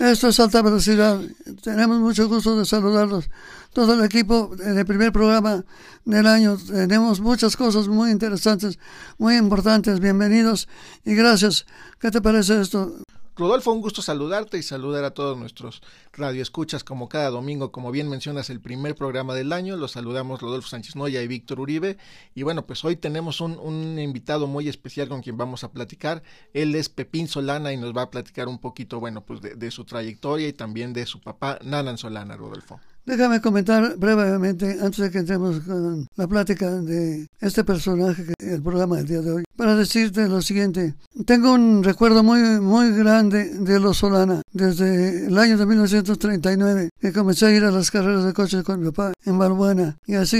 [0.00, 1.20] esto es alta velocidad.
[1.62, 3.28] Tenemos mucho gusto de saludarlos.
[3.72, 5.62] Todo el equipo en el primer programa
[6.06, 6.56] del año.
[6.56, 8.78] Tenemos muchas cosas muy interesantes,
[9.18, 10.00] muy importantes.
[10.00, 10.68] Bienvenidos
[11.04, 11.66] y gracias.
[12.00, 12.96] ¿Qué te parece esto?
[13.40, 18.10] Rodolfo, un gusto saludarte y saludar a todos nuestros radioescuchas como cada domingo, como bien
[18.10, 19.78] mencionas, el primer programa del año.
[19.78, 21.96] Los saludamos Rodolfo Sánchez Noya y Víctor Uribe.
[22.34, 26.22] Y bueno, pues hoy tenemos un, invitado muy especial con quien vamos a platicar.
[26.52, 29.70] Él es Pepín Solana y nos va a platicar un poquito, bueno, pues de, de
[29.70, 32.78] su trayectoria y también de su papá, Nanan Solana, Rodolfo.
[33.06, 38.62] Déjame comentar brevemente, antes de que entremos con la plática de este personaje, que el
[38.62, 40.94] programa del día de hoy, para decirte lo siguiente.
[41.26, 44.42] Tengo un recuerdo muy, muy grande de los Solana.
[44.52, 48.80] Desde el año de 1939, que comencé a ir a las carreras de coches con
[48.80, 49.96] mi papá en Balbuena.
[50.06, 50.38] Y así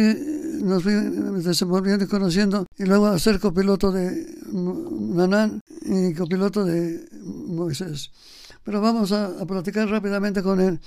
[0.62, 2.66] nos fui desenvolviendo y conociendo.
[2.78, 8.10] Y luego a ser copiloto de Nanán y copiloto de Moisés
[8.64, 10.80] pero vamos a, a, platicar rápidamente con él.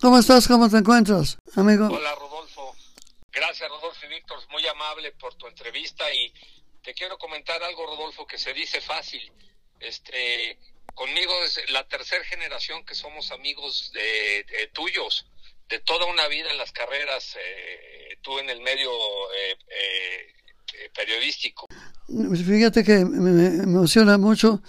[0.00, 0.46] ¿Cómo estás?
[0.46, 1.86] ¿Cómo te encuentras, amigo?
[1.86, 2.74] Hola, Rodolfo.
[3.32, 6.32] Gracias, Rodolfo y Víctor, muy amable por tu entrevista y
[6.82, 9.32] te quiero comentar algo, Rodolfo, que se dice fácil.
[9.80, 10.58] Este,
[10.94, 15.26] conmigo es la tercera generación que somos amigos de, de tuyos,
[15.68, 18.90] de toda una vida en las carreras, eh, tú en el medio
[19.32, 21.66] eh, eh, periodístico.
[22.08, 24.62] Fíjate que me emociona mucho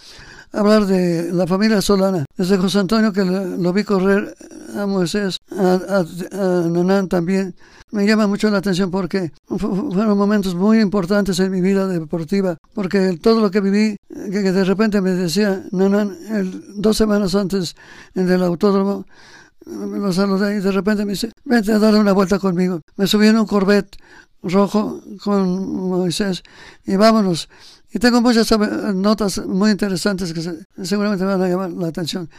[0.52, 2.26] hablar de la familia Solana.
[2.36, 4.36] Desde José Antonio, que lo vi correr
[4.76, 7.56] a Moisés, a, a, Nanán también,
[7.92, 13.18] me llama mucho la atención porque fueron momentos muy importantes en mi vida deportiva, porque
[13.22, 17.76] todo lo que viví, que, de repente me decía Nanán, el, dos semanas antes
[18.14, 19.06] del autódromo,
[19.66, 22.82] me lo saludé y de repente me dice, vente a darle una vuelta conmigo.
[22.96, 23.98] Me subí en un Corvette
[24.44, 26.44] rojo con Moisés
[26.86, 27.50] y vámonos.
[27.94, 28.52] Y tengo muchas
[28.94, 32.30] notas muy interesantes que se, seguramente van a llamar la atención.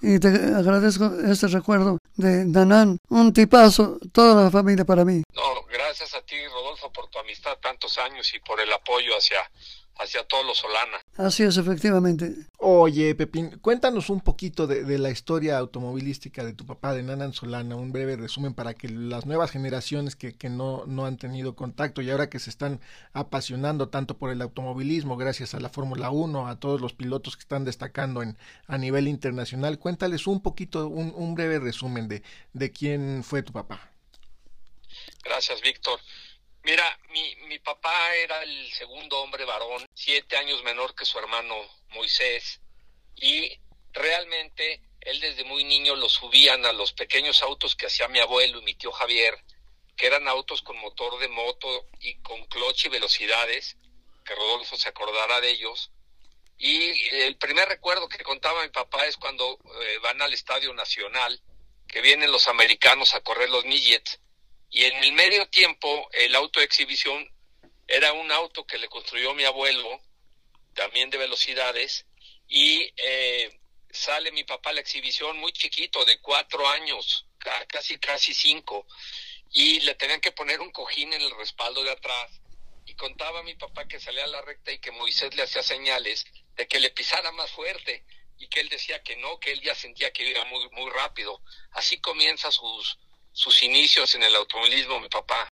[0.00, 5.22] Y te agradezco este recuerdo de Danán, un tipazo, toda la familia para mí.
[5.34, 5.42] No,
[5.72, 9.38] gracias a ti, Rodolfo, por tu amistad tantos años y por el apoyo hacia,
[9.98, 10.98] hacia todos los Solana.
[11.16, 12.32] Así es, efectivamente.
[12.58, 17.32] Oye, Pepín, cuéntanos un poquito de, de, la historia automovilística de tu papá, de Nanan
[17.32, 21.56] Solana, un breve resumen para que las nuevas generaciones que, que no, no han tenido
[21.56, 22.80] contacto y ahora que se están
[23.12, 27.42] apasionando tanto por el automovilismo, gracias a la Fórmula 1, a todos los pilotos que
[27.42, 32.22] están destacando en, a nivel internacional, cuéntales un poquito, un, un breve resumen de,
[32.52, 33.90] de quién fue tu papá.
[35.24, 36.00] Gracias, Víctor.
[36.68, 41.56] Mira, mi, mi papá era el segundo hombre varón, siete años menor que su hermano
[41.92, 42.60] Moisés,
[43.16, 43.58] y
[43.94, 48.58] realmente él desde muy niño lo subían a los pequeños autos que hacía mi abuelo
[48.58, 49.42] y mi tío Javier,
[49.96, 53.78] que eran autos con motor de moto y con cloche y velocidades,
[54.26, 55.90] que Rodolfo se acordará de ellos.
[56.58, 56.76] Y
[57.14, 61.40] el primer recuerdo que contaba mi papá es cuando eh, van al Estadio Nacional,
[61.86, 64.20] que vienen los americanos a correr los midgets,
[64.70, 67.28] y en el medio tiempo, el auto de exhibición
[67.86, 70.00] era un auto que le construyó mi abuelo,
[70.74, 72.06] también de velocidades,
[72.46, 73.58] y eh,
[73.90, 77.26] sale mi papá a la exhibición muy chiquito, de cuatro años,
[77.68, 78.86] casi, casi cinco,
[79.50, 82.40] y le tenían que poner un cojín en el respaldo de atrás.
[82.84, 86.26] Y contaba mi papá que salía a la recta y que Moisés le hacía señales
[86.56, 88.04] de que le pisara más fuerte
[88.38, 91.42] y que él decía que no, que él ya sentía que iba muy, muy rápido.
[91.72, 92.98] Así comienza sus,
[93.38, 95.48] sus inicios en el automovilismo, mi papá.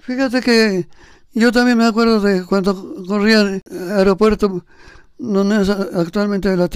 [0.00, 0.86] Fíjate que
[1.34, 3.62] yo también me acuerdo de cuando corría el
[3.98, 4.64] aeropuerto
[5.18, 6.70] donde es actualmente la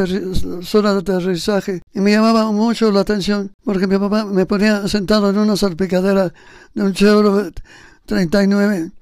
[0.63, 5.31] zona de aterrizaje y me llamaba mucho la atención porque mi papá me ponía sentado
[5.31, 6.33] en una salpicadera
[6.75, 7.59] de un Chevrolet
[8.05, 8.93] 39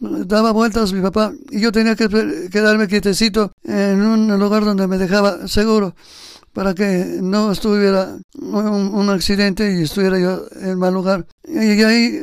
[0.00, 2.08] daba vueltas mi papá y yo tenía que
[2.50, 5.94] quedarme quietecito en un lugar donde me dejaba seguro
[6.52, 11.26] para que no estuviera un, un, accidente y estuviera yo en mal lugar.
[11.44, 12.20] Y ahí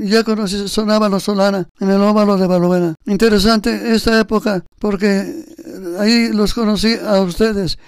[0.00, 2.94] ya conocí, sonaba la Solana en el óvalo de Balbuena.
[3.06, 5.44] Interesante esta época porque
[5.98, 7.78] ahí los conocí a ustedes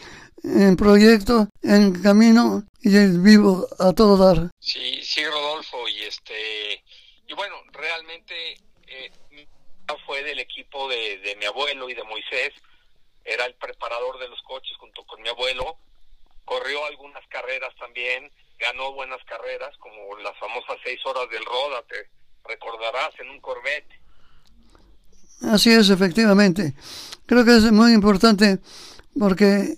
[0.43, 4.51] en proyecto, en camino y en vivo a todo dar.
[4.59, 6.83] Sí, sí, Rodolfo, y este,
[7.29, 8.55] y bueno, realmente
[8.87, 9.11] eh,
[10.07, 12.53] fue del equipo de, de mi abuelo y de Moisés,
[13.33, 15.77] era el preparador de los coches junto con mi abuelo,
[16.45, 22.11] corrió algunas carreras también, ganó buenas carreras, como las famosas seis horas del Roda, te
[22.45, 24.01] recordarás, en un Corvette.
[25.43, 26.75] Así es, efectivamente.
[27.27, 28.59] Creo que es muy importante
[29.19, 29.77] porque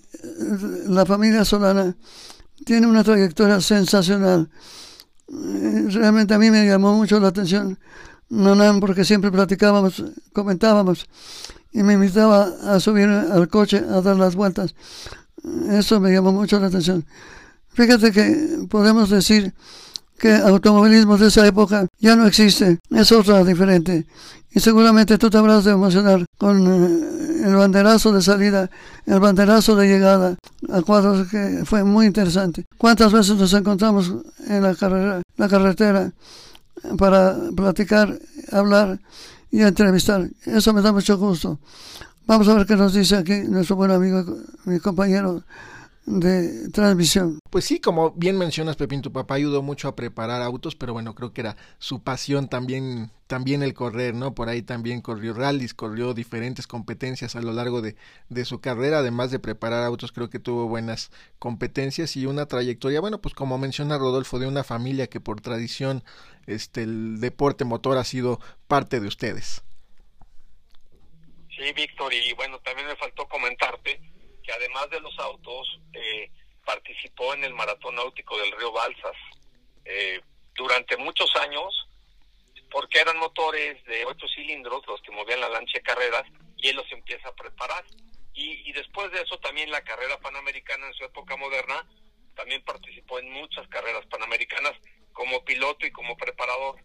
[0.87, 1.95] la familia Solana
[2.65, 4.49] tiene una trayectoria sensacional.
[5.27, 7.79] Realmente a mí me llamó mucho la atención
[8.29, 10.03] Nonan porque siempre platicábamos,
[10.33, 11.07] comentábamos
[11.73, 14.75] y me invitaba a subir al coche a dar las vueltas.
[15.71, 17.05] Eso me llamó mucho la atención.
[17.73, 19.53] Fíjate que podemos decir
[20.17, 24.05] que automovilismo de esa época ya no existe, es otra diferente.
[24.55, 28.69] Y seguramente tú te habrás de emocionar con eh, el banderazo de salida,
[29.07, 30.35] el banderazo de llegada
[30.71, 32.65] a cuadros que fue muy interesante.
[32.77, 34.13] ¿Cuántas veces nos encontramos
[34.47, 36.13] en la carrera, la carretera
[36.97, 38.19] para platicar,
[38.51, 38.99] hablar
[39.53, 40.27] y entrevistar?
[40.45, 41.59] Eso me da mucho gusto.
[42.25, 44.25] Vamos a ver qué nos dice aquí nuestro buen amigo,
[44.65, 45.43] mi compañero
[46.05, 47.39] de transmisión.
[47.49, 51.15] Pues sí, como bien mencionas, Pepín, tu papá ayudó mucho a preparar autos, pero bueno,
[51.15, 54.35] creo que era su pasión también, también el correr, ¿no?
[54.35, 57.95] Por ahí también corrió rallies, corrió diferentes competencias a lo largo de,
[58.29, 62.99] de su carrera, además de preparar autos, creo que tuvo buenas competencias y una trayectoria,
[62.99, 66.03] bueno, pues como menciona Rodolfo, de una familia que por tradición,
[66.47, 69.63] este, el deporte motor ha sido parte de ustedes.
[71.55, 74.12] Sí, Víctor, y bueno, también me faltó comentarte
[74.43, 76.29] que además de los autos, eh,
[76.65, 79.15] participó en el Maratón Náutico del Río Balsas.
[79.85, 80.21] Eh,
[80.55, 81.87] durante muchos años,
[82.71, 86.23] porque eran motores de ocho cilindros los que movían la lancha de carreras,
[86.57, 87.83] y él los empieza a preparar.
[88.33, 91.87] Y, y después de eso también la carrera panamericana en su época moderna,
[92.35, 94.73] también participó en muchas carreras panamericanas
[95.11, 96.81] como piloto y como preparador.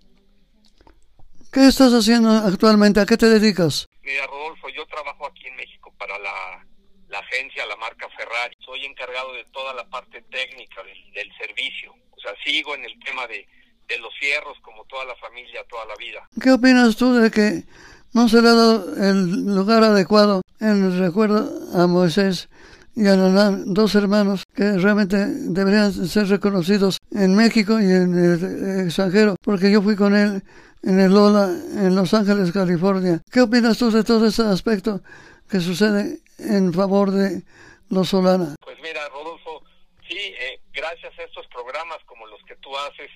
[1.53, 3.01] ¿Qué estás haciendo actualmente?
[3.01, 3.89] ¿A qué te dedicas?
[4.03, 6.67] Mira, Rodolfo, yo trabajo aquí en México para la
[7.09, 8.55] la agencia, la marca Ferrari.
[8.65, 11.93] Soy encargado de toda la parte técnica del, servicio.
[12.17, 13.47] O sea, sigo en el tema de,
[13.89, 16.29] de los fierros como toda la familia, toda la vida.
[16.41, 17.65] ¿Qué opinas tú de que
[18.13, 22.49] no se le ha dado el lugar adecuado en el recuerdo a Moisés
[22.95, 28.87] y a Nanán, dos hermanos que realmente deberían ser reconocidos en México y en el
[28.87, 30.43] extranjero, porque yo fui con él
[30.83, 33.23] en el Lola en Los Ángeles, California.
[33.31, 35.01] ¿Qué opinas tú de todo ese aspecto
[35.49, 37.43] que sucede en favor de
[37.91, 38.55] los Solana?
[38.61, 39.63] Pues mira, Rodolfo,
[40.09, 43.11] sí, eh, gracias a estos programas como los que tú haces,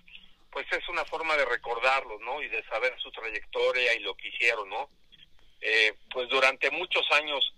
[0.51, 2.43] pues es una forma de recordarlos, ¿no?
[2.43, 4.91] Y de saber su trayectoria y lo que hicieron, ¿no?
[5.61, 7.55] Eh, pues durante muchos años,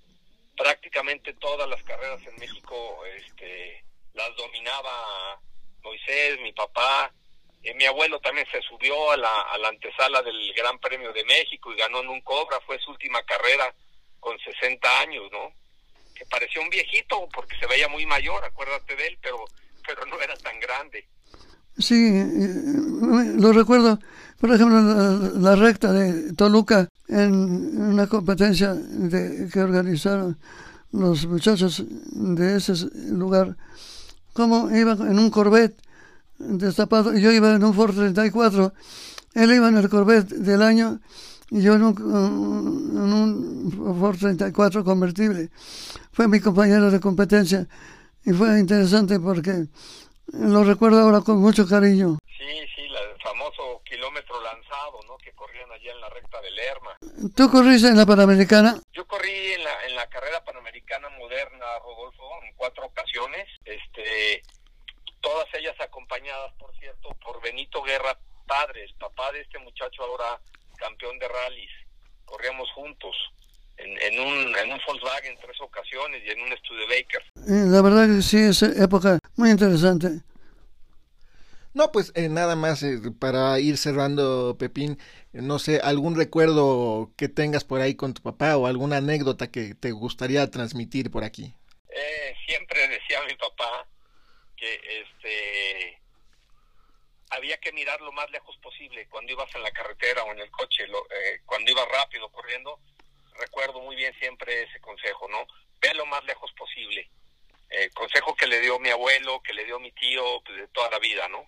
[0.56, 5.40] prácticamente todas las carreras en México, este, las dominaba
[5.82, 7.12] Moisés, mi papá,
[7.62, 11.24] eh, mi abuelo también se subió a la, a la antesala del Gran Premio de
[11.24, 13.74] México y ganó en un Cobra, fue su última carrera
[14.24, 15.52] con 60 años, ¿no?
[16.14, 19.44] Que parecía un viejito porque se veía muy mayor, acuérdate de él, pero,
[19.86, 21.06] pero no era tan grande.
[21.76, 23.98] Sí, eh, lo recuerdo,
[24.40, 27.34] por ejemplo, la, recta de Toluca en
[27.92, 30.38] una competencia de, que organizaron
[30.92, 32.72] los muchachos de ese
[33.10, 33.56] lugar,
[34.32, 35.76] como iba en un Corvette
[36.38, 38.72] destapado, yo iba en un Ford 34,
[39.34, 41.00] él iba en el Corvette del año
[41.50, 45.50] y yo en un, Ford 34 convertible.
[46.12, 47.66] Fue mi compañero de competencia
[48.24, 49.66] y fue interesante porque
[50.32, 52.18] lo recuerdo ahora con mucho cariño.
[52.26, 55.16] Sí, sí, el famoso kilómetro lanzado, ¿no?
[55.18, 56.98] Que corrían allá en la recta de Lerma.
[57.36, 58.80] ¿Tú corriste en la Panamericana?
[58.92, 63.46] Yo corrí en la, en la carrera Panamericana moderna, Rodolfo, en cuatro ocasiones.
[63.64, 64.42] Este,
[65.20, 70.40] todas ellas acompañadas, por cierto, por Benito Guerra, padre, el papá de este muchacho ahora
[70.76, 71.70] campeón de rallies.
[72.24, 73.14] Corríamos juntos
[73.76, 77.22] en, en, un, en un Volkswagen tres ocasiones y en un Studebaker.
[77.48, 80.08] Eh, la verdad que sí, es época muy interesante.
[81.74, 84.98] No, pues eh, nada más eh, para ir cerrando, Pepín,
[85.32, 89.74] no sé, algún recuerdo que tengas por ahí con tu papá o alguna anécdota que
[89.74, 91.54] te gustaría transmitir por aquí.
[92.46, 93.88] siempre decía mi papá
[94.56, 96.03] que este
[97.36, 100.50] había que mirar lo más lejos posible cuando ibas en la carretera o en el
[100.50, 102.78] coche, lo, eh, cuando ibas rápido corriendo.
[103.38, 105.46] Recuerdo muy bien siempre ese consejo, ¿no?
[105.80, 107.08] Ve lo más lejos posible.
[107.70, 110.90] Eh, consejo que le dio mi abuelo, que le dio mi tío, pues, de toda
[110.90, 111.44] la vida, ¿no?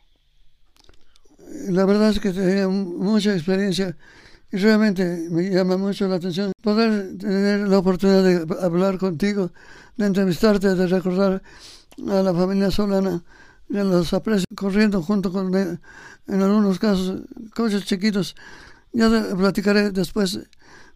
[1.70, 3.96] La verdad es que tenía mucha experiencia
[4.50, 9.50] y realmente me llama mucho la atención poder tener la oportunidad de hablar contigo,
[9.96, 11.42] de entrevistarte, de recordar
[12.08, 13.22] a la familia Solana
[13.68, 17.22] de los aprecio corriendo junto con, en algunos casos,
[17.54, 18.34] coches chiquitos.
[18.92, 20.40] Ya platicaré después,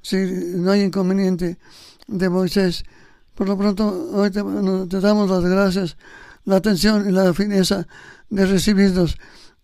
[0.02, 1.58] si no hay inconveniente,
[2.06, 2.84] de Moisés.
[3.34, 4.40] Por lo pronto, hoy te,
[5.00, 5.96] damos las gracias,
[6.44, 7.86] la atención y la fineza
[8.28, 9.16] de recibirnos.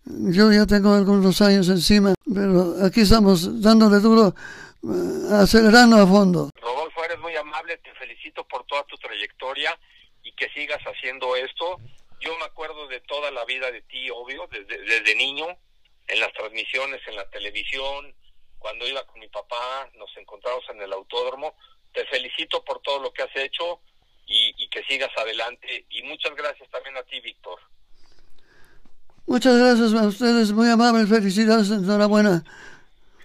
[0.05, 4.33] Yo ya tengo algunos años encima, pero aquí estamos dándole duro
[5.31, 6.49] acelerando a fondo.
[6.61, 9.77] Rodolfo, eres muy amable, te felicito por toda tu trayectoria
[10.23, 11.79] y que sigas haciendo esto.
[12.19, 15.47] Yo me acuerdo de toda la vida de ti, obvio, desde, desde niño,
[16.07, 18.15] en las transmisiones, en la televisión,
[18.59, 21.55] cuando iba con mi papá, nos encontramos en el autódromo.
[21.93, 23.81] Te felicito por todo lo que has hecho
[24.25, 25.85] y, y que sigas adelante.
[25.89, 27.59] Y muchas gracias también a ti, Víctor.
[29.27, 32.43] Muchas gracias a ustedes, muy amables, felicidades, enhorabuena.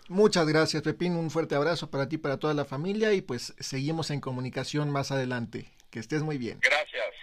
[0.09, 1.17] Muchas gracias, Pepín.
[1.17, 5.13] Un fuerte abrazo para ti, para toda la familia y pues seguimos en comunicación más
[5.13, 5.71] adelante.
[5.91, 6.59] Que estés muy bien.
[6.61, 7.15] Gracias,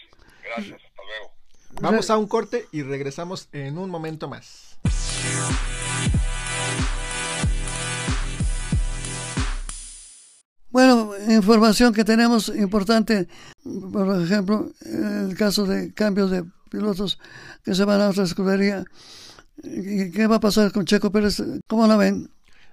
[0.44, 1.39] gracias, hasta luego.
[1.82, 4.78] Vamos a un corte y regresamos en un momento más.
[10.72, 13.28] Bueno, información que tenemos importante,
[13.92, 17.20] por ejemplo, el caso de cambios de pilotos
[17.64, 18.86] que se van a otra escudería.
[19.64, 21.42] ¿Qué va a pasar con Checo Pérez?
[21.68, 22.30] ¿Cómo la ven?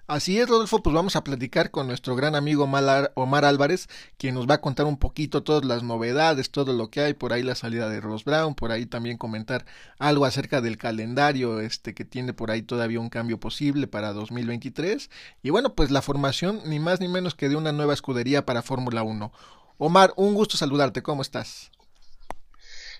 [0.08, 4.48] Así es, Rodolfo, pues vamos a platicar con nuestro gran amigo Omar Álvarez, quien nos
[4.48, 7.56] va a contar un poquito todas las novedades, todo lo que hay, por ahí la
[7.56, 9.66] salida de Ross Brown, por ahí también comentar
[9.98, 15.10] algo acerca del calendario, este que tiene por ahí todavía un cambio posible para 2023,
[15.42, 18.62] y bueno, pues la formación ni más ni menos que de una nueva escudería para
[18.62, 19.32] Fórmula 1.
[19.78, 21.72] Omar, un gusto saludarte, ¿cómo estás?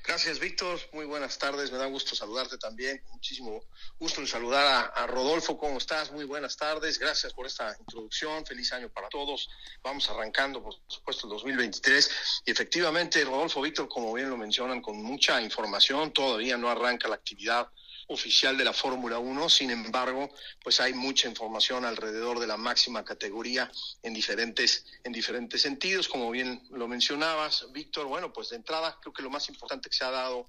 [0.06, 0.78] Gracias, Víctor.
[0.92, 1.72] Muy buenas tardes.
[1.72, 3.02] Me da gusto saludarte también.
[3.10, 3.64] Muchísimo
[3.98, 5.58] gusto en saludar a, Rodolfo.
[5.58, 6.12] ¿Cómo estás?
[6.12, 7.00] Muy buenas tardes.
[7.00, 8.46] Gracias por esta introducción.
[8.46, 9.48] Feliz año para todos.
[9.82, 12.42] Vamos arrancando, por supuesto, el 2023.
[12.44, 16.12] Y efectivamente, Rodolfo, Víctor, como bien lo mencionan, con mucha información.
[16.12, 17.68] Todavía no arranca la actividad
[18.08, 20.32] oficial de la Fórmula 1, sin embargo,
[20.62, 23.70] pues hay mucha información alrededor de la máxima categoría
[24.02, 29.12] en diferentes, en diferentes sentidos, como bien lo mencionabas, Víctor, bueno, pues de entrada creo
[29.12, 30.48] que lo más importante que se ha dado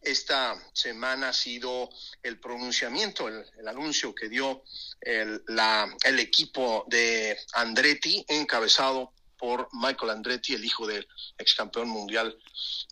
[0.00, 1.88] esta semana ha sido
[2.22, 4.64] el pronunciamiento, el, anuncio que dio
[5.00, 11.06] el, la, el equipo de Andretti, encabezado por Michael Andretti, el hijo del
[11.36, 12.38] ex campeón mundial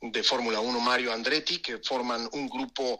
[0.00, 2.98] de Fórmula 1, Mario Andretti, que forman un grupo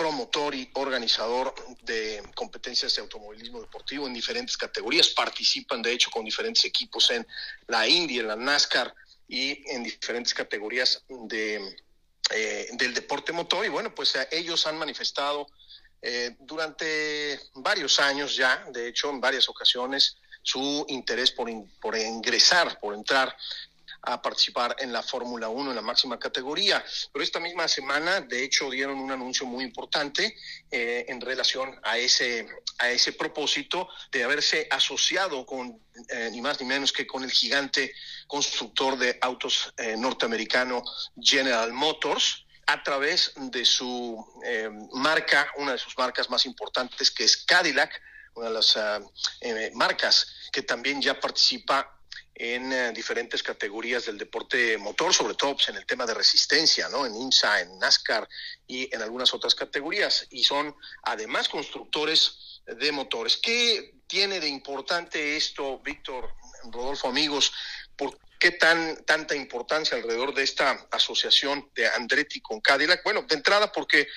[0.00, 5.08] promotor y organizador de competencias de automovilismo deportivo en diferentes categorías.
[5.08, 7.26] Participan, de hecho, con diferentes equipos en
[7.66, 8.94] la Indy, en la NASCAR
[9.28, 11.76] y en diferentes categorías de,
[12.30, 13.66] eh, del deporte motor.
[13.66, 15.46] Y bueno, pues ellos han manifestado
[16.00, 22.80] eh, durante varios años ya, de hecho, en varias ocasiones, su interés por, por ingresar,
[22.80, 23.36] por entrar
[24.02, 26.84] a participar en la Fórmula 1 en la máxima categoría.
[27.12, 30.36] Pero esta misma semana, de hecho, dieron un anuncio muy importante
[30.70, 36.60] eh, en relación a ese, a ese propósito de haberse asociado con eh, ni más
[36.60, 37.92] ni menos que con el gigante
[38.26, 40.82] constructor de autos eh, norteamericano
[41.20, 44.24] General Motors a través de su
[44.92, 48.00] marca, una de sus marcas más importantes que es Cadillac,
[48.34, 48.78] una de las
[49.74, 51.99] marcas que también ya participa
[52.42, 56.88] en eh, diferentes categorías del deporte motor, sobre todo pues, en el tema de resistencia,
[56.88, 57.04] ¿no?
[57.04, 58.26] En INSA, en NASCAR
[58.66, 60.26] y en algunas otras categorías.
[60.30, 63.36] Y son además constructores de motores.
[63.36, 66.30] ¿Qué tiene de importante esto, Víctor,
[66.72, 67.52] Rodolfo, amigos?
[67.94, 73.04] ¿Por qué tan, tanta importancia alrededor de esta asociación de Andretti con Cadillac?
[73.04, 74.08] Bueno, de entrada porque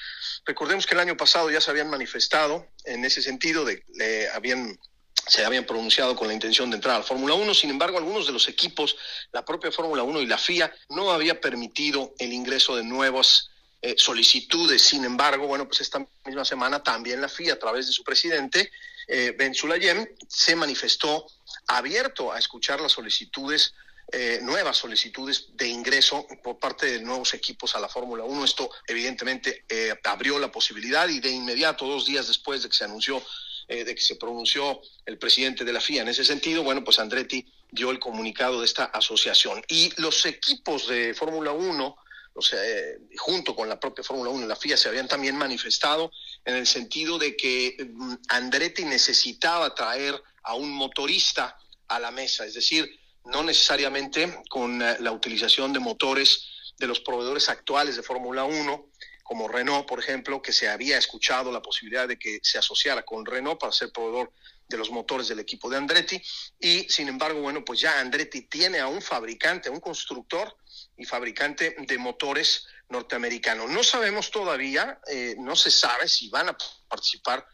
[0.45, 4.79] recordemos que el año pasado ya se habían manifestado en ese sentido, de, le habían
[5.27, 8.33] se habían pronunciado con la intención de entrar al Fórmula 1, sin embargo algunos de
[8.33, 8.95] los equipos,
[9.31, 13.49] la propia Fórmula 1 y la FIA, no había permitido el ingreso de nuevas
[13.81, 14.81] eh, solicitudes.
[14.81, 18.71] Sin embargo, bueno, pues esta misma semana también la FIA, a través de su presidente,
[19.07, 21.27] eh, Ben Sulayem, se manifestó
[21.67, 23.73] abierto a escuchar las solicitudes
[24.11, 28.45] eh, nuevas solicitudes de ingreso por parte de nuevos equipos a la Fórmula 1.
[28.45, 32.83] Esto evidentemente eh, abrió la posibilidad y de inmediato, dos días después de que se
[32.83, 33.23] anunció
[33.67, 36.99] eh, de que se pronunció el presidente de la FIA en ese sentido, bueno, pues
[36.99, 39.63] Andretti dio el comunicado de esta asociación.
[39.67, 41.95] Y los equipos de Fórmula 1,
[42.35, 45.37] o sea, eh, junto con la propia Fórmula 1 y la FIA, se habían también
[45.37, 46.11] manifestado
[46.45, 52.45] en el sentido de que mm, Andretti necesitaba traer a un motorista a la mesa,
[52.45, 58.03] es decir, no necesariamente con eh, la utilización de motores de los proveedores actuales de
[58.03, 58.89] Fórmula 1,
[59.23, 63.25] como Renault, por ejemplo, que se había escuchado la posibilidad de que se asociara con
[63.25, 64.31] Renault para ser proveedor
[64.67, 66.21] de los motores del equipo de Andretti.
[66.59, 70.55] Y sin embargo, bueno, pues ya Andretti tiene a un fabricante, un constructor
[70.97, 73.67] y fabricante de motores norteamericano.
[73.67, 77.45] No sabemos todavía, eh, no se sabe si van a participar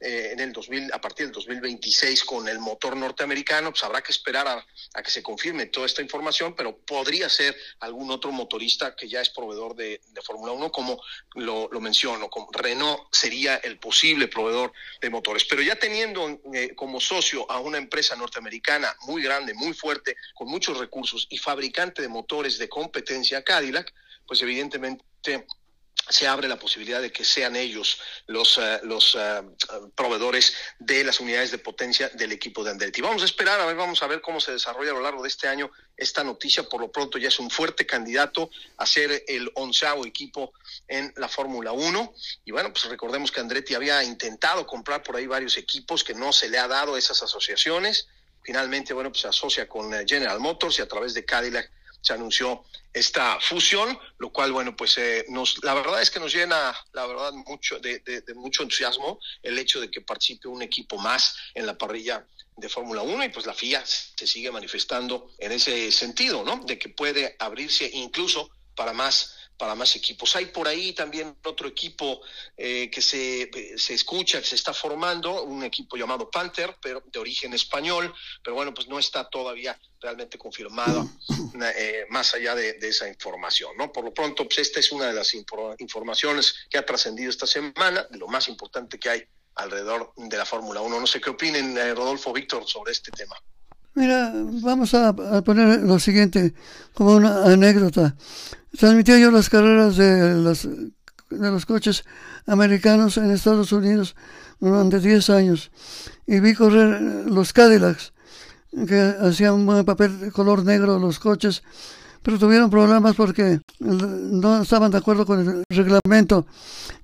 [0.00, 4.12] eh, en el 2000, a partir del 2026 con el motor norteamericano, pues habrá que
[4.12, 9.08] esperar a, que se confirme toda esta información, pero podría ser algún otro motorista que
[9.08, 11.02] ya es proveedor de, Fórmula 1, como
[11.34, 15.44] lo, menciono, como Renault sería el posible proveedor de motores.
[15.44, 20.48] Pero ya teniendo eh, como socio a una empresa norteamericana muy grande, muy fuerte, con
[20.48, 23.92] muchos recursos y fabricante de motores de competencia, Cadillac,
[24.26, 25.04] pues evidentemente
[26.08, 29.42] se abre la posibilidad de que sean ellos los, eh, los eh,
[29.94, 33.00] proveedores de las unidades de potencia del equipo de Andretti.
[33.00, 35.28] Vamos a esperar, a ver, vamos a ver cómo se desarrolla a lo largo de
[35.28, 36.62] este año esta noticia.
[36.62, 40.52] Por lo pronto ya es un fuerte candidato a ser el onceavo equipo
[40.86, 42.14] en la Fórmula 1.
[42.44, 46.32] Y bueno, pues recordemos que Andretti había intentado comprar por ahí varios equipos que no
[46.32, 48.08] se le ha dado esas asociaciones.
[48.42, 52.12] Finalmente, bueno, pues se asocia con eh, General Motors y a través de Cadillac se
[52.12, 56.74] anunció esta fusión, lo cual, bueno, pues eh, nos, la verdad es que nos llena,
[56.92, 58.02] la verdad, mucho de,
[58.34, 62.26] mucho entusiasmo el hecho de que participe un equipo más en la parrilla
[62.56, 66.56] de Fórmula 1 y pues la FIA se sigue manifestando en ese sentido, ¿no?
[66.64, 70.34] De que puede abrirse incluso para más para más equipos.
[70.36, 72.22] Hay por ahí también otro equipo
[72.56, 77.18] eh, que se, se, escucha, que se está formando, un equipo llamado Panther, pero de
[77.18, 81.10] origen español, pero bueno, pues no está todavía realmente confirmado
[81.76, 83.92] eh, más allá de, esa información, ¿no?
[83.92, 88.06] Por lo pronto, pues esta es una de las informaciones que ha trascendido esta semana,
[88.08, 89.24] de lo más importante que hay
[89.56, 91.00] alrededor de la Fórmula 1.
[91.00, 93.36] No sé qué opinen, eh, Rodolfo, Víctor, sobre este tema.
[93.98, 95.12] Mira, vamos a,
[95.42, 96.54] poner lo siguiente
[96.94, 98.14] como una anécdota.
[98.76, 102.04] Transmitía yo las carreras de los, de los coches
[102.46, 104.14] americanos en Estados Unidos
[104.60, 105.70] durante 10 años
[106.26, 108.12] y vi correr los Cadillacs
[108.86, 111.62] que hacían un buen papel de color negro los coches,
[112.22, 116.46] pero tuvieron problemas porque no estaban de acuerdo con el reglamento.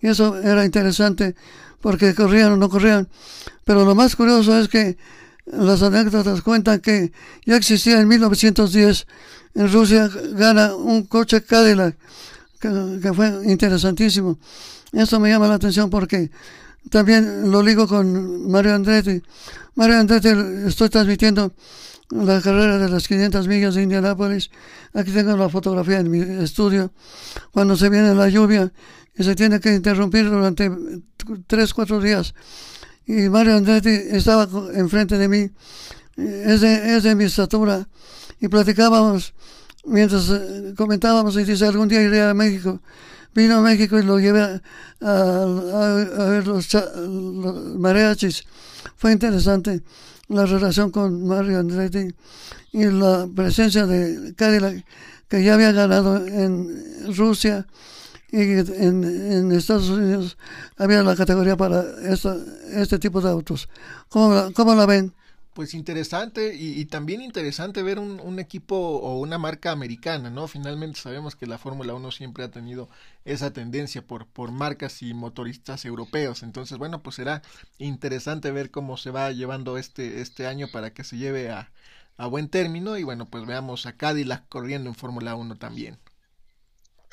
[0.00, 1.35] Y eso era interesante
[1.80, 3.09] porque corrían o no corrían.
[3.64, 4.99] Pero lo más curioso es que
[5.47, 7.12] las anécdotas cuentan que
[7.47, 9.06] ya existía en 1910
[9.55, 11.97] en Rusia gana un coche Cadillac
[12.61, 14.39] que, fue interesantísimo.
[14.93, 16.31] Eso me llama la atención porque
[16.91, 19.23] también lo ligo con Mario Andretti.
[19.75, 20.29] Mario Andretti,
[20.67, 21.53] estoy transmitiendo
[22.11, 24.51] la carrera de las 500 millas de Indianápolis.
[24.93, 26.93] Aquí tengo la fotografía en mi estudio.
[27.51, 28.73] Cuando se viene la lluvia
[29.17, 30.71] y se tiene que interrumpir durante
[31.47, 32.35] 3, 4 días.
[33.07, 35.51] Y Mario Andretti estaba enfrente de mí.
[36.17, 36.61] Es
[37.03, 37.87] de mi estatura.
[38.40, 39.35] Y platicábamos
[39.85, 42.81] mientras eh, comentábamos y dice, algún día iré a México
[43.35, 44.40] vino a México y lo llevé
[45.01, 46.68] a, ver los,
[47.79, 48.44] mariachis.
[48.97, 49.83] Fue interesante
[50.29, 52.14] la relación con Mario Andretti
[52.73, 54.85] y la presencia de Cadillac,
[55.29, 57.66] que ya había ganado en Rusia
[58.31, 60.37] y en, Estados Unidos
[60.77, 61.85] había la categoría para
[62.73, 63.68] este tipo de autos.
[64.09, 65.12] ¿Cómo, cómo la ven?
[65.55, 70.49] Pues interesante y, también interesante ver un, equipo o una marca americana, ¿no?
[70.49, 72.88] Finalmente sabemos que la Fórmula 1 siempre ha tenido
[73.25, 76.43] esa tendencia por, por marcas y motoristas europeos.
[76.43, 77.40] Entonces, bueno, pues será
[77.79, 81.71] interesante ver cómo se va llevando este, este año para que se lleve a,
[82.17, 86.01] a buen término y bueno, pues veamos a Cadillac corriendo en Fórmula 1 también.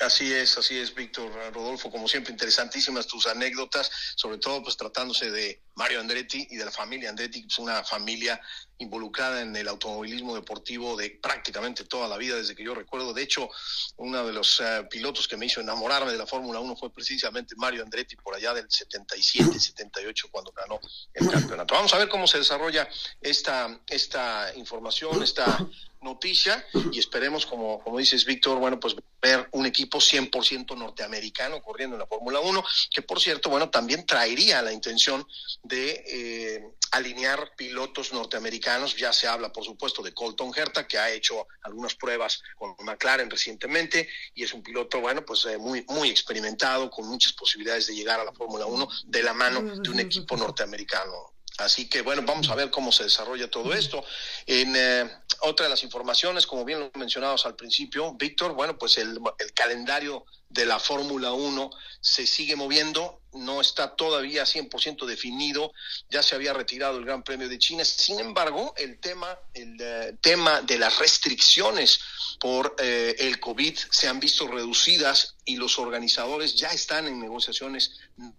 [0.00, 5.30] Así es, así es, Víctor Rodolfo, como siempre, interesantísimas tus anécdotas, sobre todo pues tratándose
[5.30, 8.40] de Mario Andretti y de la familia Andretti, es una familia
[8.78, 13.14] involucrada en el automovilismo deportivo de prácticamente toda la vida, desde que yo recuerdo.
[13.14, 13.48] De hecho,
[13.96, 17.54] uno de los eh, pilotos que me hizo enamorarme de la Fórmula 1 fue precisamente
[17.56, 20.80] Mario Andretti, por allá del 77, 78, cuando ganó
[21.14, 21.74] el campeonato.
[21.74, 22.88] Vamos a ver cómo se desarrolla
[23.20, 25.66] esta, esta información, esta
[26.02, 31.94] noticia y esperemos, como, como dices, Víctor, bueno, pues ver un equipo 100% norteamericano corriendo
[31.94, 35.26] en la Fórmula 1, que por cierto, bueno, también traería la intención
[35.62, 38.96] de eh, alinear pilotos norteamericanos.
[38.96, 43.30] Ya se habla, por supuesto, de Colton Herta, que ha hecho algunas pruebas con McLaren
[43.30, 47.94] recientemente y es un piloto, bueno, pues eh, muy, muy experimentado, con muchas posibilidades de
[47.94, 51.32] llegar a la Fórmula 1 de la mano de un equipo norteamericano.
[51.58, 54.04] Así que bueno, vamos a ver cómo se desarrolla todo esto.
[54.46, 58.98] En eh, otra de las informaciones, como bien lo mencionamos al principio, Víctor, bueno, pues
[58.98, 61.70] el, el calendario de la Fórmula 1
[62.00, 65.72] se sigue moviendo, no está todavía 100% definido,
[66.10, 67.84] ya se había retirado el Gran Premio de China.
[67.84, 72.00] Sin embargo, el tema, el eh, tema de las restricciones
[72.38, 77.98] por eh, el COVID se han visto reducidas y los organizadores ya están en negociaciones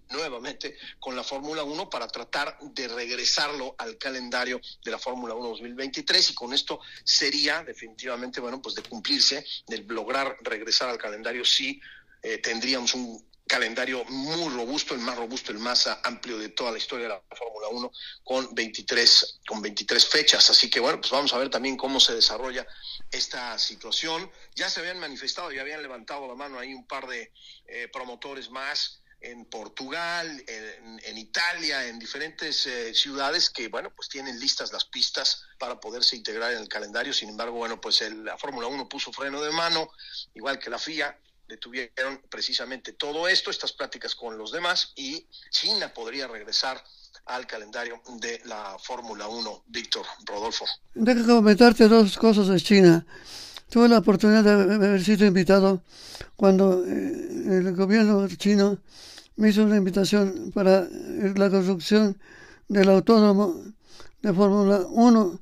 [0.09, 5.49] nuevamente con la Fórmula 1 para tratar de regresarlo al calendario de la Fórmula 1
[5.49, 11.43] 2023 y con esto sería definitivamente, bueno, pues de cumplirse, de lograr regresar al calendario,
[11.43, 11.81] sí
[12.21, 16.79] eh, tendríamos un calendario muy robusto, el más robusto, el más amplio de toda la
[16.79, 17.91] historia de la Fórmula 1,
[18.23, 20.49] con 23, con 23 fechas.
[20.49, 22.65] Así que bueno, pues vamos a ver también cómo se desarrolla
[23.11, 24.27] esta situación.
[24.55, 27.31] Ya se habían manifestado, ya habían levantado la mano ahí un par de
[27.67, 34.39] eh, promotores más en Portugal, en, Italia, en diferentes eh, ciudades que, bueno, pues tienen
[34.39, 37.13] listas las pistas para poderse integrar en el calendario.
[37.13, 39.91] Sin embargo, bueno, pues la Fórmula 1 puso freno de mano,
[40.33, 41.19] igual que la FIA,
[41.53, 46.83] detuvieron precisamente todo esto, estas pláticas con los demás, y China podría regresar
[47.25, 49.63] al calendario de la Fórmula 1.
[49.67, 50.65] Víctor Rodolfo.
[50.95, 53.05] Deja comentarte dos cosas de China.
[53.69, 55.83] Tuve la oportunidad de haber sido invitado
[56.35, 58.79] cuando eh, el gobierno chino
[59.35, 60.87] me hizo una invitación para
[61.35, 62.17] la construcción
[62.67, 63.63] del autónomo
[64.21, 65.39] de Fórmula 1.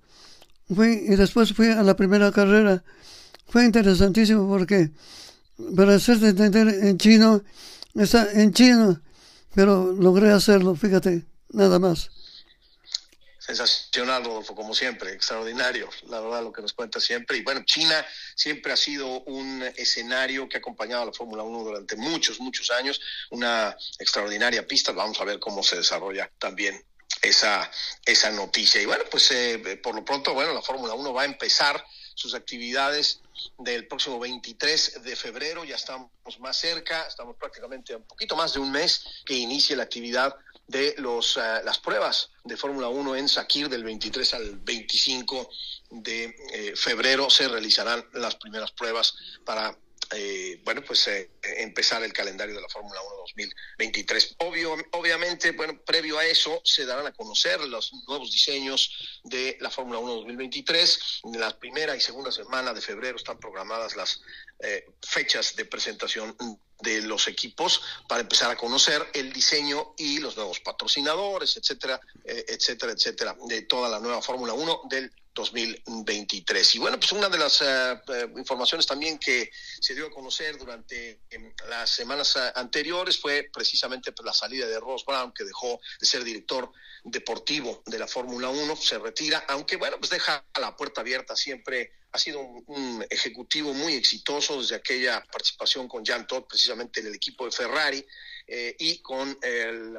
[0.76, 2.84] Fui, y después fui a la primera carrera.
[3.52, 4.92] Fue interesantísimo porque,
[5.76, 7.44] para hacerte entender en chino,
[7.96, 9.02] está en chino,
[9.54, 12.10] pero logré hacerlo, fíjate, nada más.
[13.40, 17.38] Sensacional, Rodolfo, como siempre, extraordinario, la verdad, lo que nos cuenta siempre.
[17.38, 21.64] Y bueno, China siempre ha sido un escenario que ha acompañado a la Fórmula 1
[21.64, 24.92] durante muchos, muchos años, una extraordinaria pista.
[24.92, 26.86] Vamos a ver cómo se desarrolla también
[27.22, 27.70] esa,
[28.06, 28.82] esa noticia.
[28.82, 31.84] Y bueno, pues eh, por lo pronto, bueno, la Fórmula 1 va a empezar
[32.22, 33.22] sus actividades
[33.58, 38.60] del próximo 23 de febrero, ya estamos más cerca, estamos prácticamente un poquito más de
[38.60, 40.36] un mes que inicie la actividad
[40.68, 45.50] de los, uh, las pruebas de Fórmula 1 en Sakir del 23 al 25
[45.90, 47.30] de eh, febrero.
[47.30, 49.76] Se realizarán las primeras pruebas para
[50.14, 54.36] eh, bueno, pues eh, empezar el calendario de la Fórmula 1 2023.
[54.40, 59.70] Obvio, obviamente, bueno, previo a eso se darán a conocer los nuevos diseños de la
[59.70, 61.22] Fórmula 1 2023.
[61.26, 64.22] En la primera y segunda semana de febrero están programadas las
[64.60, 66.36] eh, fechas de presentación
[66.82, 72.46] de los equipos para empezar a conocer el diseño y los nuevos patrocinadores, etcétera, eh,
[72.48, 76.76] etcétera, etcétera, de toda la nueva Fórmula 1 del 2023.
[76.76, 77.66] Y bueno, pues una de las eh,
[78.08, 83.50] eh, informaciones también que se dio a conocer durante em, las semanas eh, anteriores fue
[83.54, 86.72] precisamente pues, la salida de Ross Brown, que dejó de ser director
[87.04, 91.94] deportivo de la Fórmula 1, se retira, aunque bueno, pues deja la puerta abierta siempre.
[92.14, 97.16] Ha sido un, ejecutivo muy exitoso desde aquella participación con Jan Todd, precisamente en el
[97.16, 98.06] equipo de Ferrari,
[98.80, 99.98] y con el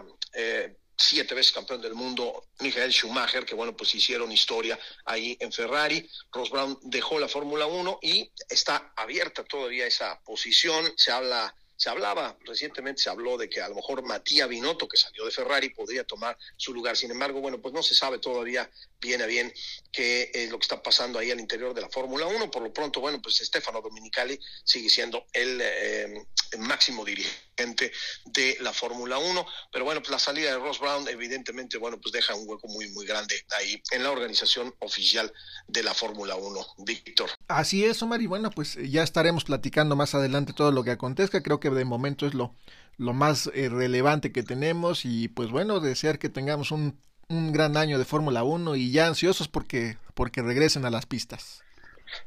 [1.03, 6.09] siete veces campeón del mundo, Michael Schumacher, que bueno, pues hicieron historia ahí en Ferrari.
[6.31, 10.93] Ross Brown dejó la Fórmula 1 y está abierta todavía esa posición.
[10.97, 14.97] Se habla se hablaba, recientemente se habló de que a lo mejor Matías Binotto, que
[14.97, 16.97] salió de Ferrari, podría tomar su lugar.
[16.97, 19.53] Sin embargo, bueno, pues no se sabe todavía bien a bien
[19.91, 22.53] qué es lo que está pasando ahí al interior de la Fórmula 1.
[22.53, 28.57] Por lo pronto, bueno, pues Stefano Dominicali sigue siendo el, eh, el máximo dirigente de
[28.61, 29.47] la Fórmula 1.
[29.73, 32.89] Pero bueno, pues la salida de Ross Brown, evidentemente, bueno, pues deja un hueco muy,
[32.91, 35.33] muy grande ahí en la organización oficial
[35.69, 36.67] de la Fórmula 1.
[36.79, 37.31] Víctor.
[37.49, 41.43] Así es, Omar, y bueno, pues ya estaremos platicando más adelante todo lo que acontezca.
[41.43, 42.55] Creo que de momento es lo,
[42.97, 47.77] lo más eh, relevante que tenemos y pues bueno, desear que tengamos un, un gran
[47.77, 51.63] año de Fórmula 1 y ya ansiosos porque, porque regresen a las pistas.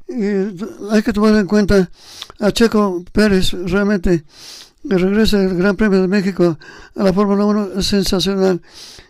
[0.07, 0.25] Y
[0.91, 1.89] hay que tomar en cuenta
[2.39, 4.23] a Checo Pérez, realmente
[4.87, 6.59] que regrese el Gran Premio de México
[6.95, 8.61] a la Fórmula 1 es sensacional.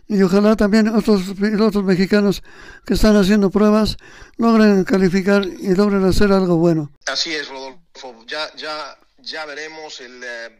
[0.08, 2.44] Y ojalá también otros pilotos mexicanos
[2.86, 3.98] que están haciendo pruebas
[4.38, 6.92] logren calificar y logren hacer algo bueno.
[7.08, 8.24] Así es, Rodolfo.
[8.28, 10.60] Ya, ya ya veremos el, eh,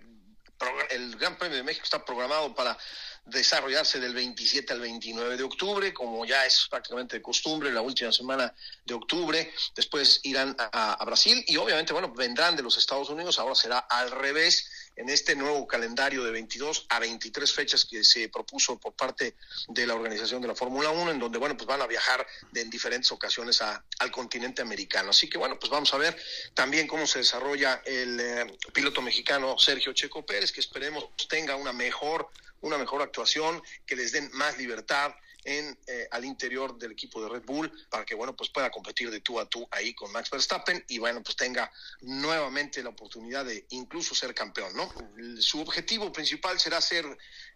[0.90, 2.78] el Gran Premio de México está programado para
[3.26, 8.12] desarrollarse del 27 al 29 de octubre, como ya es prácticamente de costumbre, la última
[8.12, 8.54] semana
[8.86, 9.52] de octubre.
[9.76, 13.40] Después irán a, Brasil y obviamente, bueno, vendrán de los Estados Unidos.
[13.40, 18.30] Ahora será al revés en este nuevo calendario de 22 a 23 fechas que se
[18.30, 19.36] propuso por parte
[19.68, 22.62] de la organización de la Fórmula 1, en donde, bueno, pues van a viajar de,
[22.62, 25.10] en diferentes ocasiones a, al continente americano.
[25.10, 26.18] Así que, bueno, pues vamos a ver
[26.54, 31.74] también cómo se desarrolla el eh, piloto mexicano Sergio Checo Pérez, que esperemos tenga una
[31.74, 32.30] mejor
[32.62, 35.14] una mejor actuación, que les den más libertad
[35.46, 39.22] eh, al interior del equipo de Red Bull para que bueno pues pueda competir de
[39.22, 43.66] tú a tú ahí con Max Verstappen y bueno pues tenga nuevamente la oportunidad de
[43.70, 44.92] incluso ser campeón no
[45.40, 47.06] su objetivo principal será ser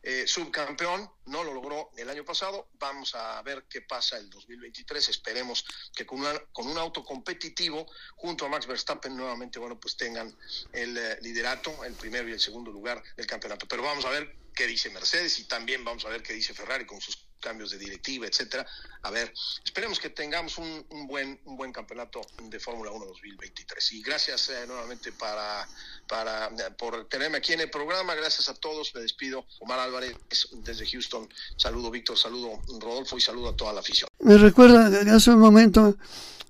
[0.03, 2.69] eh, subcampeón no lo logró el año pasado.
[2.79, 7.85] Vamos a ver qué pasa el 2023 esperemos que con, una, con un auto competitivo
[8.15, 10.35] junto a Max Verstappen nuevamente bueno pues tengan
[10.73, 13.67] el eh, liderato el primero y el segundo lugar del campeonato.
[13.67, 16.85] Pero vamos a ver qué dice Mercedes y también vamos a ver qué dice Ferrari
[16.85, 18.65] con sus cambios de directiva, etcétera.
[19.03, 23.91] A ver, esperemos que tengamos un, un buen un buen campeonato de Fórmula 1 2023.
[23.93, 25.67] Y gracias eh, nuevamente para,
[26.07, 28.15] para eh, por tenerme aquí en el programa.
[28.15, 28.93] Gracias a todos.
[28.95, 29.45] Me despido.
[29.59, 30.15] Omar Álvarez
[30.63, 31.27] desde Houston.
[31.57, 34.09] Saludo Víctor, saludo Rodolfo y saludo a toda la afición.
[34.19, 35.95] Me recuerda que hace un momento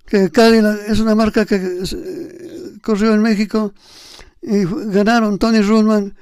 [0.06, 3.74] que Cadillac es una marca que eh, corrió en México
[4.42, 6.18] y ganaron Tony Rullman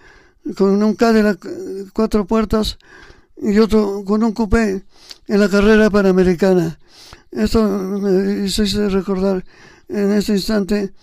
[0.56, 1.39] con un Cadillac
[1.93, 2.77] cuatro puertas
[3.41, 4.84] y otro con un coupé
[5.28, 6.80] en la carrera panamericana.
[7.32, 9.43] Esto me hizo recordar
[9.89, 10.93] en este instante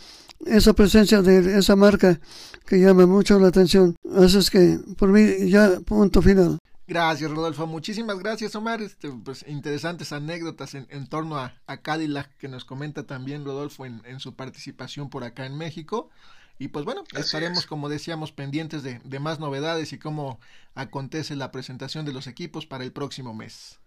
[0.47, 2.20] esa presencia de esa marca
[2.66, 3.97] que llama mucho la atención.
[4.16, 6.59] Así es que por mí ya punto final.
[6.87, 7.66] Gracias, Rodolfo.
[7.66, 8.83] Muchísimas gracias, Omar.
[8.83, 13.87] Este, pues, interesantes anécdotas en, en torno a, a, Cadillac que nos comenta también Rodolfo
[13.87, 16.11] en, en, su participación por acá en México.
[16.59, 17.67] Y pues bueno, Así estaremos, es.
[17.67, 20.38] como decíamos, pendientes de, de más novedades y cómo
[20.75, 23.79] acontece la presentación de los equipos para el próximo mes.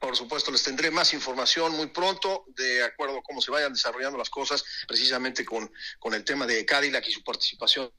[0.00, 4.16] Por supuesto, les tendré más información muy pronto, de acuerdo a cómo se vayan desarrollando
[4.16, 7.92] las cosas, precisamente con, con el tema de Cadillac y su participación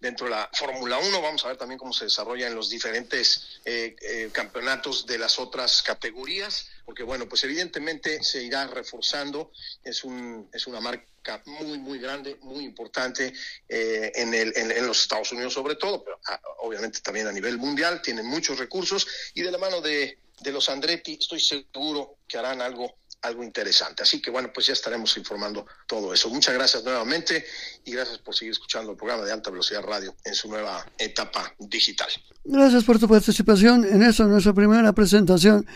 [0.00, 1.20] dentro de la Fórmula 1.
[1.20, 5.38] Vamos a ver también cómo se desarrolla en los diferentes eh, eh, campeonatos de las
[5.38, 9.52] otras categorías, porque bueno, pues evidentemente se irá reforzando.
[9.82, 11.04] Es, un, es una marca
[11.46, 13.32] muy, muy grande, muy importante
[13.68, 17.58] eh, en, el, en, los Estados Unidos sobre todo, pero ah, obviamente también a nivel
[17.58, 22.60] mundial, tienen muchos recursos y de la mano de los Andretti, estoy seguro que harán
[22.60, 24.02] algo algo interesante.
[24.02, 26.28] Así que bueno, pues ya estaremos informando todo eso.
[26.28, 27.44] Muchas gracias nuevamente
[27.84, 31.52] y gracias por seguir escuchando el programa de Alta Velocidad Radio en su nueva etapa
[31.58, 32.08] digital.
[32.44, 35.66] Gracias por tu participación en esta nuestra primera presentación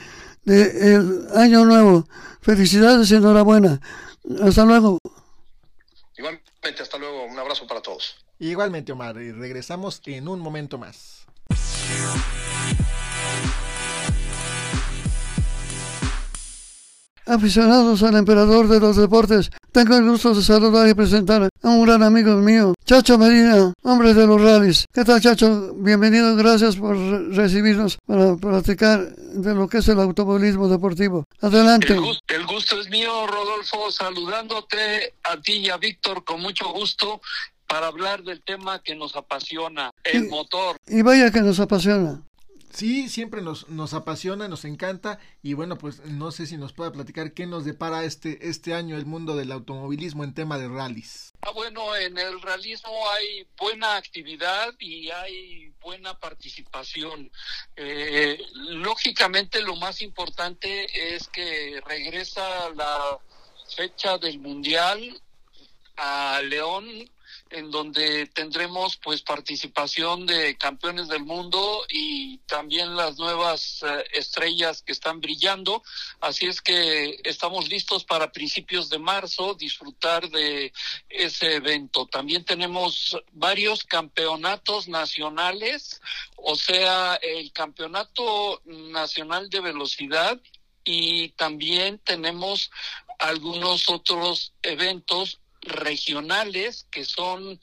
[0.45, 2.07] del de año nuevo.
[2.43, 3.81] Felicidades y enhorabuena.
[4.43, 4.99] Hasta luego.
[6.63, 7.25] Hasta luego.
[7.25, 8.17] Un abrazo para todos.
[8.39, 9.17] Igualmente, Omar.
[9.17, 11.27] Y regresamos en un momento más.
[17.29, 19.51] Aficionados al emperador de los deportes.
[19.73, 24.15] Tengo el gusto de saludar y presentar a un gran amigo mío, Chacho Medina, hombre
[24.15, 24.87] de los rallies.
[24.93, 25.75] ¿Qué tal, Chacho?
[25.75, 31.25] Bienvenido, gracias por recibirnos para platicar de lo que es el automovilismo deportivo.
[31.41, 31.93] Adelante.
[31.93, 36.73] El gusto, el gusto es mío, Rodolfo, saludándote a ti y a Víctor con mucho
[36.73, 37.21] gusto
[37.67, 40.77] para hablar del tema que nos apasiona, el y, motor.
[40.87, 42.23] Y vaya que nos apasiona.
[42.73, 46.93] Sí, siempre nos, nos apasiona, nos encanta y bueno, pues no sé si nos pueda
[46.93, 51.33] platicar qué nos depara este, este año el mundo del automovilismo en tema de rallies.
[51.43, 57.31] Ah, bueno, en el realismo hay buena actividad y hay buena participación.
[57.77, 63.19] Eh, lógicamente lo más importante es que regresa la
[63.77, 65.21] fecha del Mundial
[65.97, 66.87] a León
[67.51, 74.83] en donde tendremos pues participación de campeones del mundo y también las nuevas uh, estrellas
[74.83, 75.83] que están brillando.
[76.21, 80.73] Así es que estamos listos para principios de marzo disfrutar de
[81.09, 82.07] ese evento.
[82.07, 86.01] También tenemos varios campeonatos nacionales,
[86.37, 90.41] o sea, el campeonato nacional de velocidad
[90.85, 92.71] y también tenemos
[93.19, 97.61] algunos otros eventos regionales que son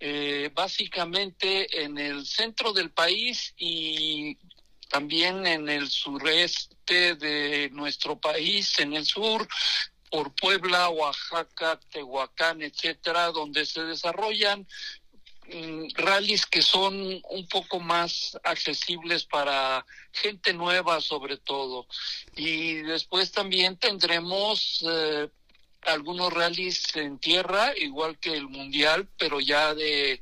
[0.00, 4.38] eh, básicamente en el centro del país y
[4.88, 9.46] también en el sureste de nuestro país, en el sur,
[10.10, 14.66] por Puebla, Oaxaca, Tehuacán, etcétera, donde se desarrollan
[15.52, 21.86] mm, rallies que son un poco más accesibles para gente nueva sobre todo.
[22.36, 25.28] Y después también tendremos eh,
[25.82, 30.20] algunos rallies en tierra, igual que el mundial, pero ya de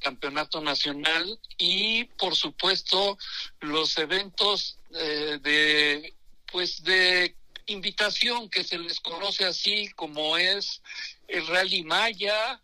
[0.00, 1.38] campeonato nacional.
[1.58, 3.18] Y por supuesto
[3.60, 6.14] los eventos eh, de
[6.50, 7.36] pues de
[7.66, 10.82] invitación que se les conoce así como es
[11.28, 12.60] el rally maya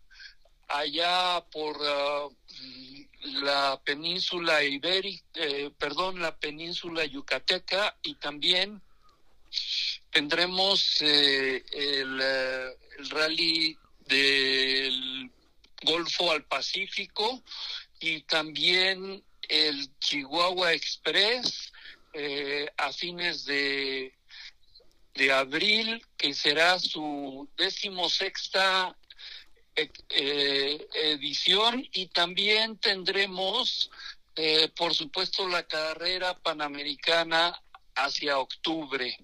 [0.67, 2.35] allá por uh,
[3.43, 8.83] la península ibérica eh, perdón la península yucateca y también
[10.17, 13.77] tendremos eh, el, el, rally
[14.07, 15.31] del
[15.83, 17.43] Golfo al Pacífico
[18.01, 21.71] y también el Chihuahua Express
[22.15, 24.15] eh, a fines de,
[25.17, 28.97] de abril, que será su decimosexta
[29.75, 33.91] eh, edición y también tendremos,
[34.35, 37.63] eh, por supuesto, la carrera panamericana
[37.95, 39.15] hacia octubre.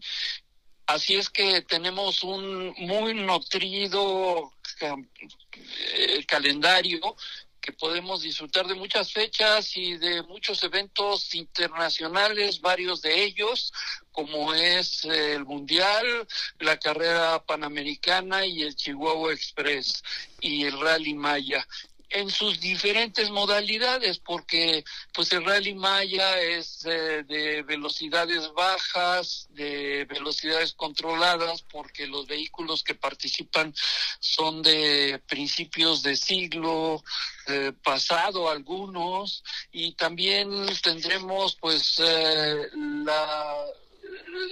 [0.87, 7.16] Así es que tenemos un muy nutrido eh, calendario
[7.62, 13.73] que podemos disfrutar de muchas fechas y de muchos eventos internacionales, varios de ellos,
[14.11, 16.27] como es el Mundial,
[16.59, 20.03] la carrera panamericana y el Chihuahua Express
[20.40, 21.64] y el Rally Maya
[22.12, 30.05] en sus diferentes modalidades, porque pues el rally Maya es eh, de velocidades bajas, de
[30.09, 33.75] velocidades controladas, porque los vehículos que participan
[34.20, 37.03] son de principios de siglo
[37.46, 43.64] eh, pasado algunos, y también tendremos pues eh, la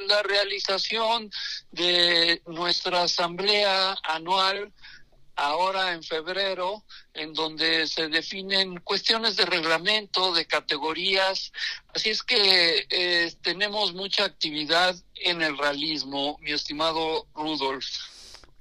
[0.06, 1.30] la realización
[1.70, 4.72] de nuestra asamblea anual
[5.40, 11.50] ahora en febrero, en donde se definen cuestiones de reglamento, de categorías.
[11.94, 17.86] Así es que eh, tenemos mucha actividad en el realismo, mi estimado Rudolf.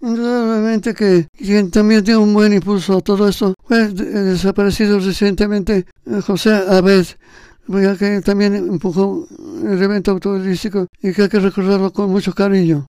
[0.01, 6.21] Indudablemente que quien también tiene un buen impulso a todo esto fue desaparecido recientemente eh,
[6.25, 7.05] José Abed,
[7.99, 9.27] que también empujó
[9.65, 12.87] el evento automovilístico y que hay que recordarlo con mucho cariño.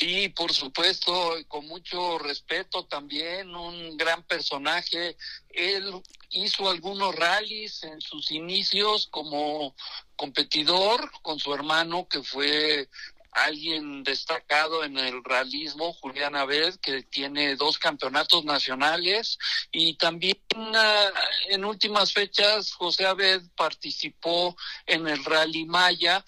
[0.00, 5.18] Sí, por supuesto, con mucho respeto también, un gran personaje.
[5.50, 5.92] Él
[6.30, 9.76] hizo algunos rallies en sus inicios como
[10.16, 12.88] competidor con su hermano que fue
[13.32, 19.38] alguien destacado en el realismo, Julián Abed, que tiene dos campeonatos nacionales
[19.70, 26.24] y también uh, en últimas fechas José Abed participó en el Rally Maya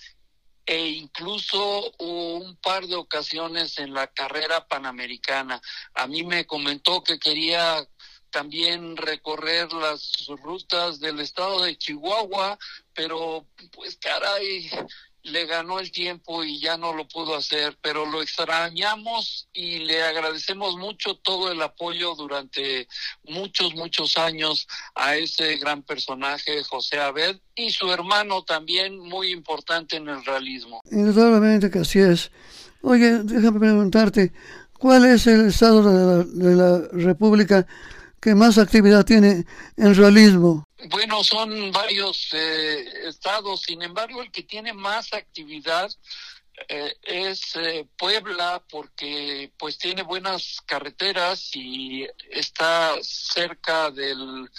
[0.67, 5.61] e incluso un par de ocasiones en la carrera panamericana.
[5.95, 7.87] A mí me comentó que quería
[8.31, 12.59] también recorrer las rutas del estado de Chihuahua,
[12.95, 14.71] pero pues caray,
[15.25, 20.03] le ganó el tiempo y ya no lo pudo hacer, pero lo extrañamos y le
[20.03, 22.89] agradecemos mucho todo el apoyo durante
[23.25, 29.97] muchos, muchos años a ese gran personaje, José Abed, y su hermano también muy importante
[29.97, 30.81] en el realismo.
[30.91, 32.31] Indudablemente que así es.
[32.81, 34.33] Oye, déjame preguntarte,
[34.79, 37.67] ¿cuál es el estado de la, de la República
[38.21, 39.45] que más actividad tiene
[39.77, 40.67] en realismo?
[40.89, 45.91] Bueno, son varios eh, estados, sin embargo, el que tiene más actividad
[46.69, 54.51] eh, es eh, Puebla porque pues tiene buenas carreteras y está cerca del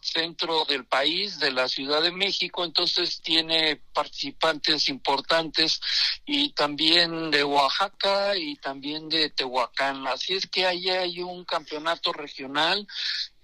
[0.00, 5.80] centro del país, de la Ciudad de México, entonces tiene participantes importantes
[6.24, 10.06] y también de Oaxaca y también de Tehuacán.
[10.06, 12.86] Así es que ahí hay un campeonato regional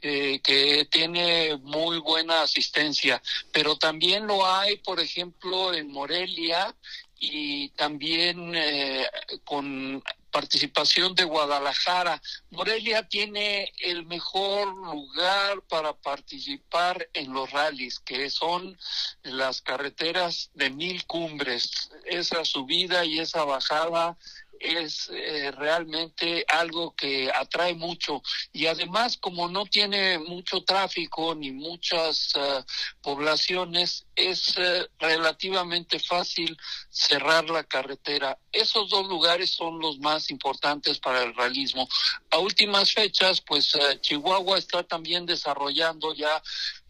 [0.03, 6.75] eh, que tiene muy buena asistencia, pero también lo hay, por ejemplo, en Morelia
[7.21, 9.07] y también eh,
[9.45, 12.21] con participación de Guadalajara.
[12.51, 18.77] Morelia tiene el mejor lugar para participar en los rallies, que son
[19.23, 21.93] las carreteras de mil cumbres.
[22.07, 24.17] Esa subida y esa bajada
[24.62, 28.22] es eh, realmente algo que atrae mucho
[28.53, 32.62] y además como no tiene mucho tráfico ni muchas uh,
[33.03, 36.57] poblaciones es uh, relativamente fácil
[36.90, 38.38] cerrar la carretera.
[38.53, 41.88] Esos dos lugares son los más importantes para el realismo.
[42.31, 46.42] A últimas fechas, pues uh, Chihuahua está también desarrollando ya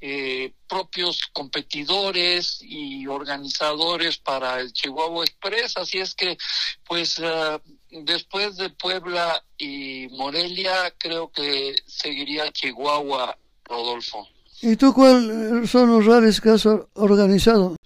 [0.04, 6.36] eh, propios competidores y organizadores para el Chihuahua Express, así es que
[6.88, 14.26] pues uh, después de Puebla y Morelia creo que seguiría Chihuahua, Rodolfo.
[14.60, 17.76] ¿Y tú cuáles son los rallies que has organizado?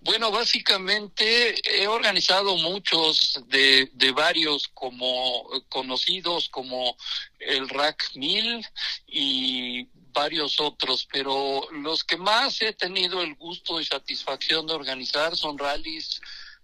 [0.00, 6.96] Bueno, básicamente he organizado muchos de, de varios como conocidos como
[7.38, 8.66] el RAC 1000
[9.06, 15.36] y varios otros, pero los que más he tenido el gusto y satisfacción de organizar
[15.36, 16.20] son rallies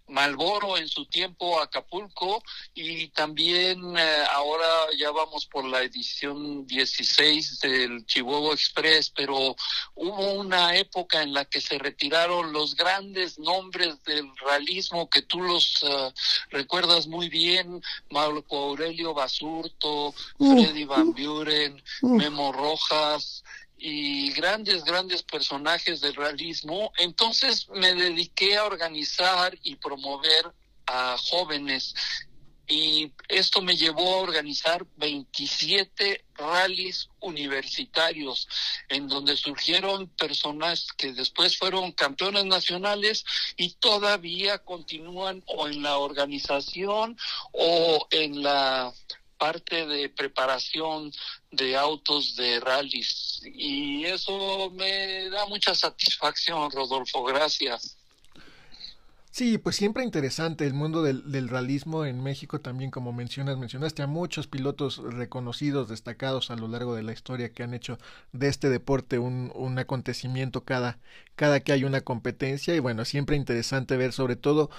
[0.09, 2.43] Malboro en su tiempo Acapulco
[2.75, 4.67] y también eh, ahora
[4.99, 9.57] ya vamos por la edición 16 del Chihuahua Express, pero
[9.95, 15.41] hubo una época en la que se retiraron los grandes nombres del realismo que tú
[15.41, 16.13] los uh,
[16.51, 23.45] recuerdas muy bien, Marco Aurelio Basurto, Freddy Van Buren, Memo Rojas,
[23.79, 26.93] y grandes, grandes personajes del realismo.
[26.99, 30.53] Entonces me dediqué a organizar y promover
[30.87, 31.95] a jóvenes
[32.69, 38.47] y esto me llevó a organizar 27 rallies universitarios
[38.91, 43.25] en donde surgieron personas que después fueron campeones nacionales
[43.57, 47.17] y todavía continúan o en la organización
[47.53, 48.93] o en la
[49.39, 51.13] parte de preparación
[51.51, 53.41] de autos de rallies.
[53.45, 57.99] Y eso me da mucha satisfacción, Rodolfo, gracias.
[59.39, 62.61] Sí, pues siempre interesante el mundo del, del, realismo en México.
[62.61, 67.53] También, como mencionas, mencionaste a muchos pilotos reconocidos, destacados a lo largo de la historia
[67.53, 67.99] que han hecho
[68.33, 70.99] de este deporte un, un acontecimiento cada,
[71.37, 72.75] cada que hay una competencia.
[72.75, 74.71] Y bueno, siempre interesante ver sobre todo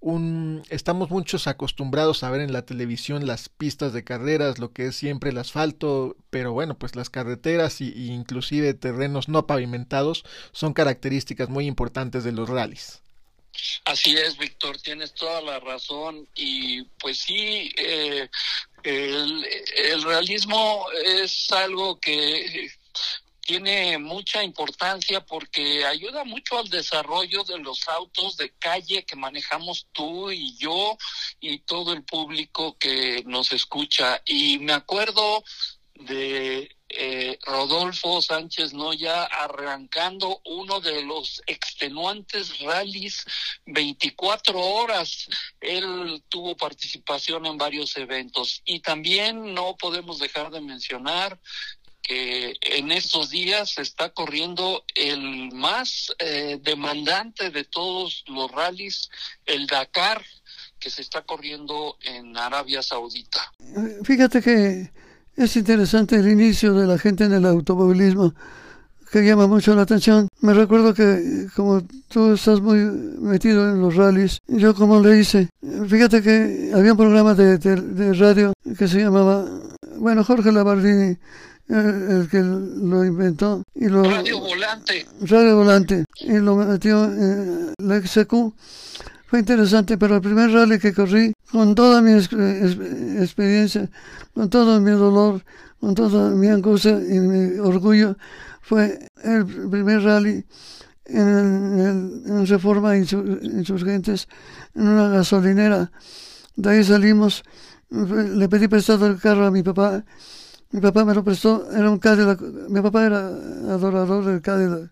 [0.00, 4.86] un estamos muchos acostumbrados a ver en la televisión las pistas de carreras, lo que
[4.86, 10.24] es siempre el asfalto, pero bueno, pues las carreteras y, y inclusive terrenos no pavimentados
[10.52, 13.02] son características muy importantes de los rallies.
[13.84, 18.28] Así es, Víctor, tienes toda la razón y pues sí, eh,
[18.84, 19.46] el,
[19.76, 22.70] el realismo es algo que
[23.48, 29.86] tiene mucha importancia porque ayuda mucho al desarrollo de los autos de calle que manejamos
[29.92, 30.98] tú y yo
[31.40, 34.20] y todo el público que nos escucha.
[34.26, 35.42] Y me acuerdo
[35.94, 43.24] de eh, Rodolfo Sánchez Noya arrancando uno de los extenuantes rallies
[43.66, 45.26] 24 horas.
[45.60, 51.38] Él tuvo participación en varios eventos y también no podemos dejar de mencionar
[52.08, 59.10] que en estos días está corriendo el más eh, demandante de todos los rallies,
[59.44, 60.24] el Dakar,
[60.80, 63.52] que se está corriendo en Arabia Saudita.
[64.04, 64.90] Fíjate que
[65.36, 68.34] es interesante el inicio de la gente en el automovilismo
[69.12, 70.28] que llama mucho la atención.
[70.40, 75.50] Me recuerdo que como tú estás muy metido en los rallies, yo como le hice,
[75.88, 79.46] fíjate que había un programa de, de, de radio que se llamaba,
[79.96, 81.16] bueno, Jorge Labardini,
[81.68, 87.74] el, el, que lo inventó y lo radio volante radio volante y lo metió en
[87.78, 88.32] la XQ
[89.28, 93.90] fue interesante, pero el primer rally que corrí, con toda mi experiencia,
[94.32, 95.44] con todo mi dolor,
[95.78, 98.16] con toda mi angustia y mi orgullo,
[98.62, 100.46] fue el primer rally
[101.04, 104.28] en, el, en Reforma Insurgentes,
[104.74, 105.92] en una gasolinera.
[106.56, 107.42] De ahí salimos,
[107.90, 110.06] le pedí prestado el carro a mi papá.
[110.70, 112.40] Mi papá me lo prestó, era un Cadillac.
[112.68, 114.90] Mi papá era adorador del Cadillac,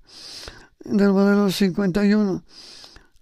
[0.85, 2.43] del modelo 51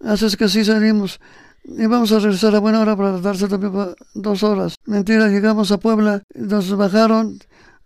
[0.05, 1.21] Así que así salimos.
[1.65, 3.73] Y vamos a regresar a buena hora para darse también
[4.15, 4.77] dos horas.
[4.85, 7.39] Mentira, llegamos a Puebla, nos bajaron,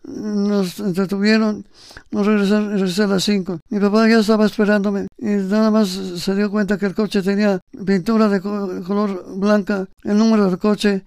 [0.03, 1.65] nos detuvieron,
[2.11, 3.61] nos regresaron, regresé a las 5.
[3.71, 7.61] Mi papá ya estaba esperándome y nada más se dio cuenta que el coche tenía
[7.87, 11.05] pintura de color blanca, el número del coche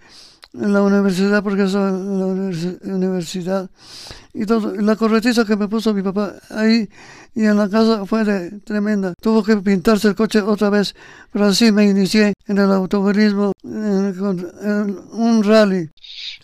[0.54, 3.70] en la universidad, porque es la universidad.
[4.34, 6.88] Y todo, la corretiza que me puso mi papá ahí
[7.36, 9.14] y en la casa fue de, tremenda.
[9.22, 10.95] Tuvo que pintarse el coche otra vez,
[11.32, 15.89] pero así me inicié en el automovilismo, en, en un rally.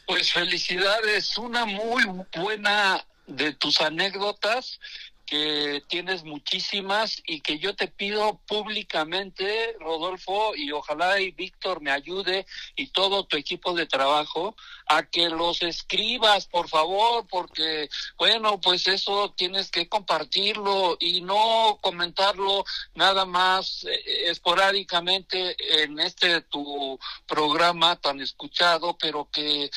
[0.06, 2.04] Pues felicidades, una muy
[2.38, 4.80] buena de tus anécdotas
[5.28, 11.92] que tienes muchísimas y que yo te pido públicamente, Rodolfo, y ojalá y Víctor me
[11.92, 12.46] ayude
[12.78, 14.56] y todo tu equipo de trabajo
[14.88, 21.78] a que los escribas, por favor, porque, bueno, pues eso tienes que compartirlo y no
[21.82, 22.64] comentarlo
[22.96, 29.70] nada más eh, esporádicamente en este tu programa tan escuchado, pero que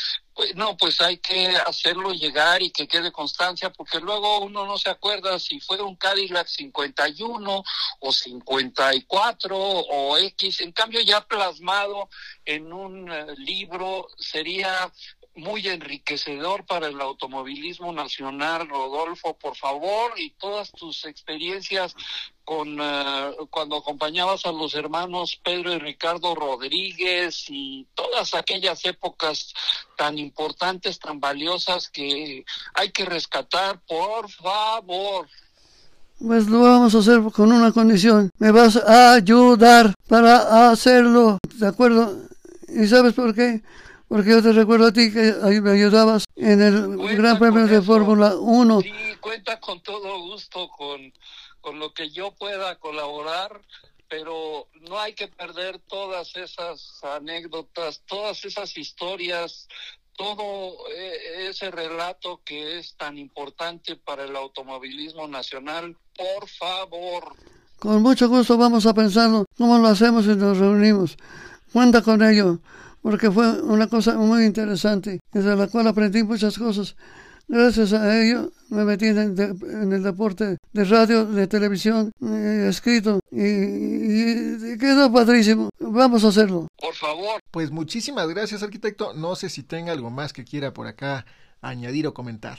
[0.55, 4.91] no, pues hay que hacerlo llegar y que quede constancia, porque luego uno no se
[4.91, 7.65] acuerda si fue un Cadillac 51
[8.01, 12.09] o 54 o X, en cambio ya plasmado
[12.45, 14.93] en un uh, libro sería
[15.41, 21.97] muy enriquecedor para el automovilismo nacional, Rodolfo, por favor, y todas tus experiencias
[22.45, 29.55] con uh, cuando acompañabas a los hermanos Pedro y Ricardo Rodríguez y todas aquellas épocas
[29.97, 35.29] tan importantes, tan valiosas que hay que rescatar, por favor.
[36.19, 38.31] Pues lo vamos a hacer con una condición.
[38.39, 41.39] Me vas a ayudar para hacerlo.
[41.55, 42.15] ¿De acuerdo?
[42.69, 43.63] ¿Y sabes por qué?
[44.11, 47.67] Porque yo te recuerdo a ti que ahí me ayudabas en el Cuenta Gran Premio
[47.69, 47.81] de.
[47.81, 48.81] Fórmula 1.
[48.81, 51.13] Sí, cuenta con todo gusto con,
[51.61, 53.63] con lo que yo pueda colaborar,
[54.09, 59.69] pero no hay que perder todas esas anécdotas, todas esas historias,
[60.17, 65.97] todo eh, ese relato que es tan importante para el automovilismo nacional.
[66.17, 67.37] Por favor.
[67.79, 71.17] Con mucho gusto vamos a pensarlo, cómo lo hacemos y nos reunimos.
[71.73, 72.59] Cuenta con ello,
[73.03, 76.97] porque fue una cosa muy interesante, de la cual aprendí muchas cosas.
[77.49, 82.13] Gracias a ello me metí en el, de, en el deporte de radio, de televisión,
[82.23, 85.71] eh, escrito, y, y, y, quedó padrísimo.
[85.81, 86.69] vamos a hacerlo.
[86.77, 87.41] Por favor.
[87.51, 89.13] Pues muchísimas gracias, arquitecto.
[89.15, 91.27] No sé si tenga algo más que quiera por acá
[91.61, 92.59] añadir o comentar.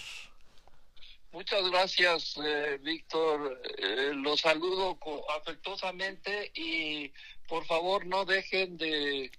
[1.32, 3.62] Muchas gracias, eh, Víctor.
[3.78, 5.00] Eh, los saludo
[5.40, 7.10] afectuosamente y
[7.48, 9.32] por favor no dejen de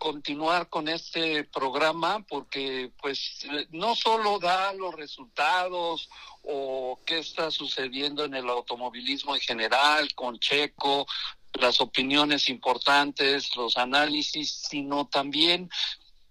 [0.00, 6.08] continuar con este programa porque pues no solo da los resultados
[6.42, 11.06] o qué está sucediendo en el automovilismo en general con Checo,
[11.52, 15.68] las opiniones importantes, los análisis, sino también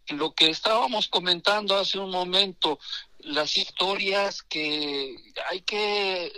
[0.07, 2.79] lo que estábamos comentando hace un momento,
[3.19, 5.15] las historias que
[5.47, 6.33] hay que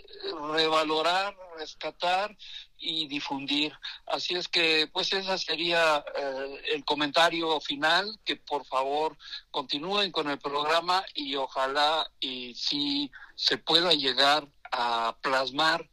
[0.51, 2.35] revalorar, rescatar
[2.81, 3.71] y difundir.
[4.07, 9.15] Así es que, pues, ese sería eh, el comentario final, que por favor
[9.51, 15.87] continúen con el programa y ojalá y si se pueda llegar a plasmar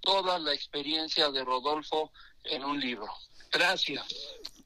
[0.00, 2.12] toda la experiencia de Rodolfo
[2.44, 3.08] en un libro.
[3.52, 4.04] Gracias.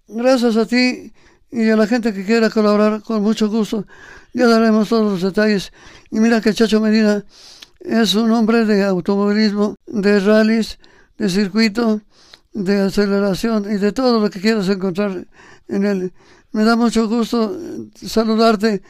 [0.06, 1.12] Gracias a ti
[1.50, 3.86] y a la gente que quiera colaborar con mucho gusto.
[4.32, 5.72] Ya daremos todos los detalles.
[6.10, 7.24] Y mira que Chacho Medina
[7.80, 10.78] es un hombre de automovilismo, de rallies,
[11.18, 12.00] de circuito,
[12.52, 15.26] de aceleración y de todo lo que quieras encontrar
[15.68, 16.12] en él.
[16.52, 17.58] Me da mucho gusto
[17.94, 18.82] saludarte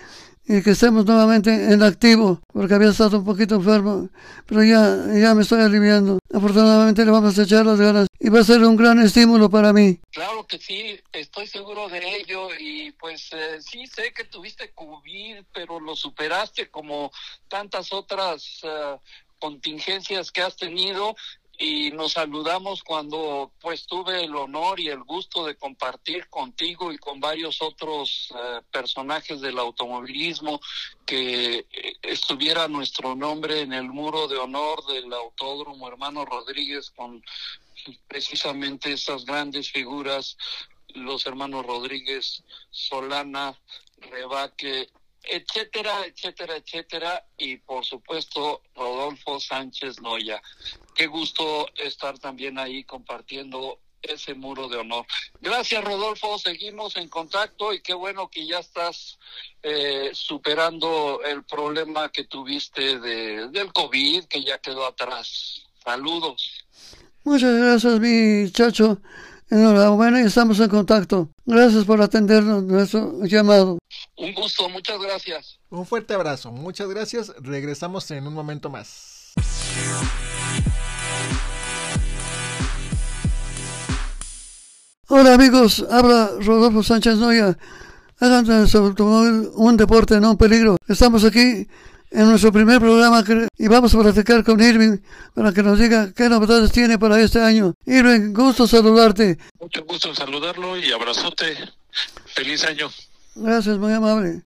[0.45, 4.09] y que estemos nuevamente en activo, porque había estado un poquito enfermo,
[4.47, 6.19] pero ya, ya me estoy aliviando.
[6.35, 9.73] Afortunadamente le vamos a echar las ganas y va a ser un gran estímulo para
[9.73, 10.01] mí.
[10.11, 15.45] Claro que sí, estoy seguro de ello y pues eh, sí sé que tuviste COVID,
[15.55, 17.13] pero lo superaste como
[17.49, 18.99] tantas otras uh,
[19.39, 21.15] contingencias que has tenido
[21.63, 26.99] y nos saludamos cuando pues tuve el honor y el gusto de compartir contigo y
[26.99, 30.61] con varios otros eh, personajes del automovilismo
[31.07, 37.23] que eh, estuviera nuestro nombre en el muro de honor del autódromo hermano Rodríguez con
[38.09, 40.37] precisamente esas grandes figuras
[40.95, 42.43] los hermanos Rodríguez
[42.73, 43.57] Solana
[44.11, 44.91] Rebaque
[45.25, 50.43] etcétera, etcétera, etcétera, y por supuesto Rodolfo Sánchez Noya.
[50.95, 55.07] Qué gusto estar también ahí compartiendo ese muro de honor.
[55.41, 59.19] Gracias Rodolfo, seguimos en contacto y qué bueno que ya estás
[59.63, 65.63] eh, superando el problema que tuviste de, del COVID, que ya quedó atrás.
[65.85, 66.65] Saludos.
[67.25, 69.01] Muchas gracias, mi chacho.
[69.51, 71.29] Enhorabuena y estamos en contacto.
[71.45, 73.79] Gracias por atendernos nuestro llamado.
[74.17, 75.59] Un gusto, muchas gracias.
[75.71, 77.33] Un fuerte abrazo, muchas gracias.
[77.41, 79.33] Regresamos en un momento más.
[85.09, 87.57] Hola amigos, habla Rodolfo Sánchez Noya.
[88.19, 90.77] Hagan de su automóvil un deporte, no un peligro.
[90.87, 91.67] Estamos aquí
[92.11, 93.25] en nuestro primer programa
[93.59, 94.99] y vamos a platicar con Irving
[95.35, 97.75] para que nos diga qué novedades tiene para este año.
[97.85, 99.39] Irving, gusto saludarte.
[99.61, 101.57] Mucho gusto en saludarlo y abrazote.
[102.27, 102.91] Feliz año.
[103.35, 104.43] Gracias, muy amable.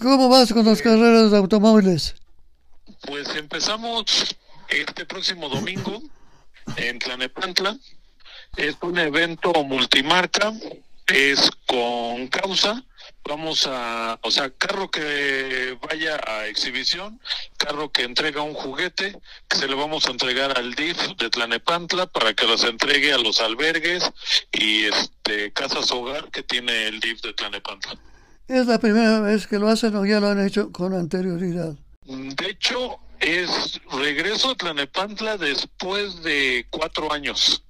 [0.00, 2.14] ¿Cómo vas con las carreras de automóviles?
[3.06, 4.36] Pues empezamos
[4.68, 6.02] este próximo domingo
[6.76, 7.76] en Tlanepantla.
[8.56, 10.52] Es un evento multimarca,
[11.06, 12.84] es con causa
[13.26, 17.20] vamos a, o sea, carro que vaya a exhibición,
[17.56, 19.18] carro que entrega un juguete,
[19.48, 23.18] que se le vamos a entregar al DIF de Tlanepantla para que los entregue a
[23.18, 24.10] los albergues
[24.52, 27.98] y este casas hogar que tiene el DIF de Tlanepantla.
[28.48, 31.74] ¿Es la primera vez que lo hacen o ya lo han hecho con anterioridad?
[32.04, 37.64] De hecho, es regreso a Tlanepantla después de cuatro años.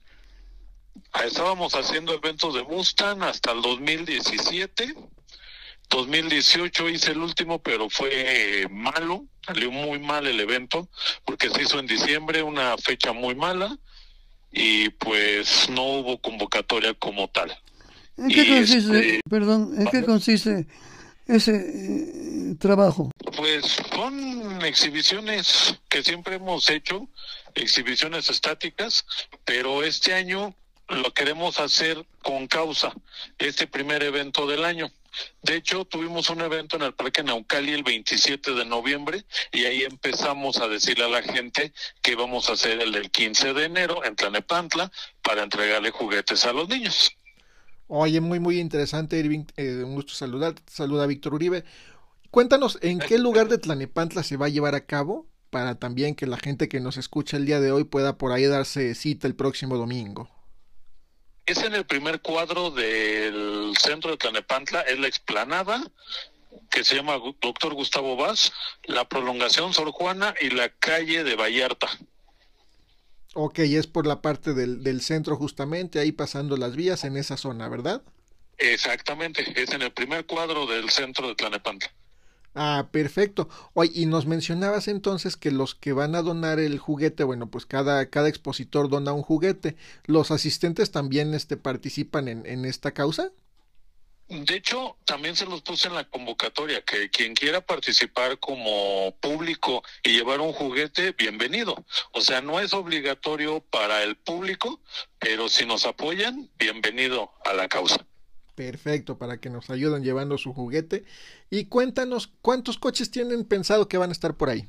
[1.24, 4.94] Estábamos haciendo eventos de Mustang hasta el 2017
[5.90, 10.88] 2018 hice el último, pero fue malo, salió muy mal el evento,
[11.24, 13.76] porque se hizo en diciembre, una fecha muy mala,
[14.50, 17.56] y pues no hubo convocatoria como tal.
[18.16, 20.66] ¿En qué consiste, este, perdón, en qué consiste
[21.26, 23.10] ese eh, trabajo?
[23.36, 27.08] Pues son exhibiciones que siempre hemos hecho,
[27.54, 29.04] exhibiciones estáticas,
[29.44, 30.54] pero este año
[30.88, 32.92] lo queremos hacer con causa,
[33.38, 34.90] este primer evento del año.
[35.42, 39.82] De hecho, tuvimos un evento en el Parque Naucali el 27 de noviembre y ahí
[39.82, 44.04] empezamos a decirle a la gente que íbamos a hacer el del 15 de enero
[44.04, 44.90] en Tlanepantla
[45.22, 47.16] para entregarle juguetes a los niños.
[47.86, 49.44] Oye, muy, muy interesante, Irving.
[49.56, 50.54] Eh, un gusto saludar.
[50.66, 51.64] Saluda a Víctor Uribe.
[52.30, 55.26] Cuéntanos, ¿en qué lugar de Tlanepantla se va a llevar a cabo?
[55.50, 58.44] Para también que la gente que nos escucha el día de hoy pueda por ahí
[58.46, 60.28] darse cita el próximo domingo.
[61.46, 65.80] Es en el primer cuadro del centro de Tlanepantla, es la explanada
[66.70, 68.52] que se llama Doctor Gustavo Vaz,
[68.84, 71.88] la prolongación Sor Juana y la calle de Vallarta.
[73.34, 77.36] Ok, es por la parte del, del centro justamente, ahí pasando las vías en esa
[77.36, 78.02] zona, ¿verdad?
[78.58, 81.94] Exactamente, es en el primer cuadro del centro de Tlanepantla.
[82.56, 83.48] Ah, perfecto.
[83.74, 87.66] Oye, y nos mencionabas entonces que los que van a donar el juguete, bueno, pues
[87.66, 89.76] cada, cada expositor dona un juguete.
[90.04, 93.32] ¿Los asistentes también este, participan en, en esta causa?
[94.28, 99.82] De hecho, también se los puse en la convocatoria, que quien quiera participar como público
[100.02, 101.84] y llevar un juguete, bienvenido.
[102.12, 104.80] O sea, no es obligatorio para el público,
[105.18, 108.06] pero si nos apoyan, bienvenido a la causa.
[108.54, 111.04] Perfecto, para que nos ayuden llevando su juguete.
[111.50, 114.68] Y cuéntanos, ¿cuántos coches tienen pensado que van a estar por ahí?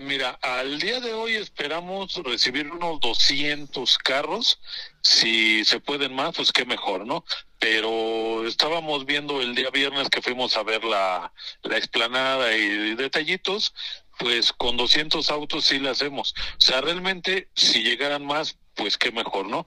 [0.00, 4.58] Mira, al día de hoy esperamos recibir unos 200 carros.
[5.02, 7.22] Si se pueden más, pues qué mejor, ¿no?
[7.58, 11.34] Pero estábamos viendo el día viernes que fuimos a ver la,
[11.64, 13.74] la explanada y detallitos,
[14.18, 16.34] pues con 200 autos sí la hacemos.
[16.56, 19.66] O sea, realmente si llegaran más, pues qué mejor, ¿no?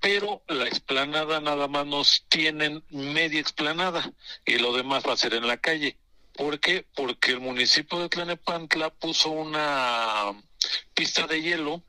[0.00, 4.12] pero la explanada nada más nos tienen media explanada
[4.44, 5.96] y lo demás va a ser en la calle.
[6.36, 6.84] ¿Por qué?
[6.94, 10.32] Porque el municipio de Tlanepantla puso una
[10.94, 11.82] pista de hielo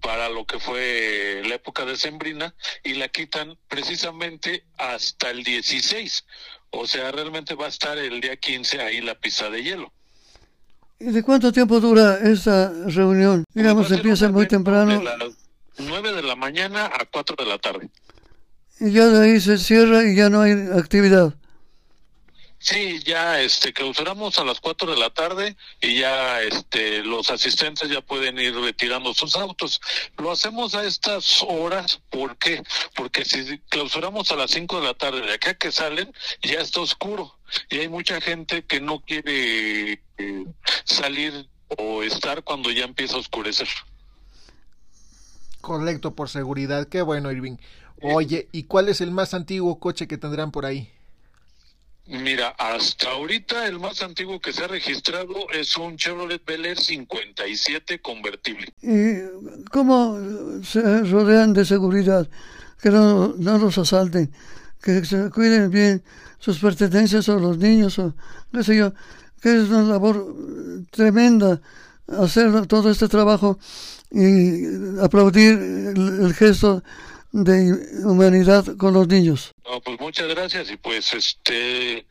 [0.00, 6.24] para lo que fue la época de Sembrina y la quitan precisamente hasta el 16.
[6.70, 9.92] O sea, realmente va a estar el día 15 ahí la pista de hielo.
[10.98, 13.44] ¿Y de cuánto tiempo dura esta reunión?
[13.54, 15.02] Digamos, empieza muy temprano.
[15.78, 17.88] 9 de la mañana a 4 de la tarde.
[18.80, 21.34] Y ya de ahí se cierra y ya no hay actividad.
[22.64, 27.90] Sí, ya este clausuramos a las 4 de la tarde y ya este los asistentes
[27.90, 29.82] ya pueden ir retirando sus autos.
[30.16, 32.62] Lo hacemos a estas horas, ¿por qué?
[32.96, 36.10] Porque si clausuramos a las 5 de la tarde, de acá que salen,
[36.40, 37.38] ya está oscuro
[37.68, 40.46] y hay mucha gente que no quiere eh,
[40.84, 41.46] salir
[41.76, 43.68] o estar cuando ya empieza a oscurecer.
[45.60, 46.88] Correcto, por seguridad.
[46.88, 47.58] Qué bueno, Irving.
[48.00, 50.90] Oye, ¿y cuál es el más antiguo coche que tendrán por ahí?
[52.06, 56.78] Mira, hasta ahorita el más antiguo que se ha registrado es un Chevrolet Bel Air
[56.78, 58.74] 57 convertible.
[58.82, 60.18] ¿Y cómo
[60.62, 62.28] se rodean de seguridad?
[62.82, 64.30] Que no, no los asalten,
[64.82, 66.02] que se cuiden bien
[66.38, 68.14] sus pertenencias o los niños o
[68.52, 68.92] qué sé yo,
[69.40, 70.34] que es una labor
[70.90, 71.62] tremenda
[72.06, 73.58] hacer todo este trabajo
[74.10, 76.82] y aplaudir el, el, gesto
[77.34, 79.50] de humanidad con los niños.
[79.64, 82.06] No, pues muchas gracias y pues este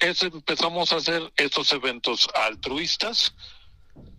[0.00, 3.34] es, empezamos a hacer estos eventos altruistas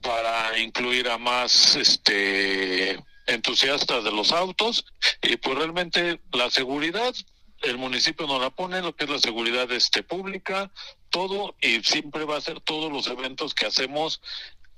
[0.02, 4.86] para incluir a más este entusiastas de los autos
[5.22, 7.14] y pues realmente la seguridad
[7.62, 10.72] el municipio nos la pone lo que es la seguridad este pública
[11.12, 14.22] todo y siempre va a ser todos los eventos que hacemos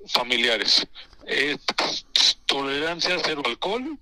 [0.07, 0.85] familiares.
[1.25, 1.57] Eh,
[2.47, 3.97] tolerancia cero alcohol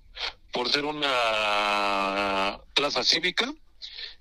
[0.52, 3.52] por ser una plaza cívica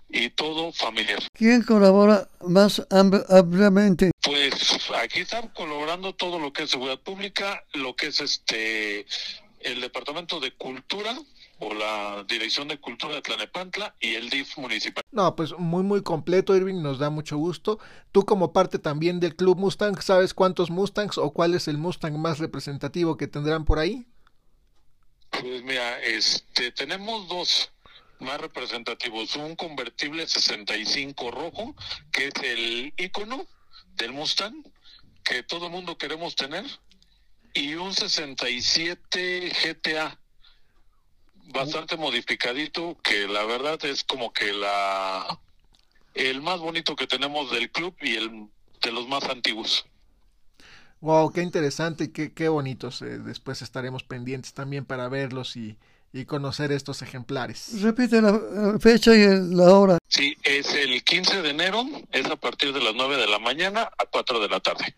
[0.10, 1.20] y todo familiar.
[1.34, 4.12] ¿Quién colabora más ampliamente?
[4.22, 4.54] Pues
[4.96, 9.06] aquí están colaborando todo lo que es seguridad pública, lo que es este
[9.62, 11.16] el departamento de cultura
[11.60, 15.04] o la Dirección de Cultura de Tlanepantla y el DIF municipal.
[15.12, 17.80] No, pues muy muy completo, Irving, nos da mucho gusto.
[18.12, 22.18] Tú como parte también del Club Mustang, ¿sabes cuántos Mustangs o cuál es el Mustang
[22.18, 24.08] más representativo que tendrán por ahí?
[25.32, 27.72] Pues mira, este tenemos dos
[28.20, 31.76] más representativos, un convertible 65 rojo,
[32.12, 33.48] que es el icono
[33.96, 34.64] del Mustang
[35.24, 36.66] que todo mundo queremos tener,
[37.54, 40.20] y un 67 GTA
[41.48, 45.40] bastante modificadito, que la verdad es como que la
[46.14, 48.50] el más bonito que tenemos del club y el
[48.82, 49.86] de los más antiguos.
[51.02, 53.02] Wow, qué interesante, qué, qué bonitos.
[53.02, 55.78] Eh, después estaremos pendientes también para verlos y,
[56.14, 57.82] y conocer estos ejemplares.
[57.82, 59.98] Repite la fecha y la hora.
[60.08, 63.90] Sí, es el 15 de enero, es a partir de las 9 de la mañana
[63.98, 64.94] a 4 de la tarde.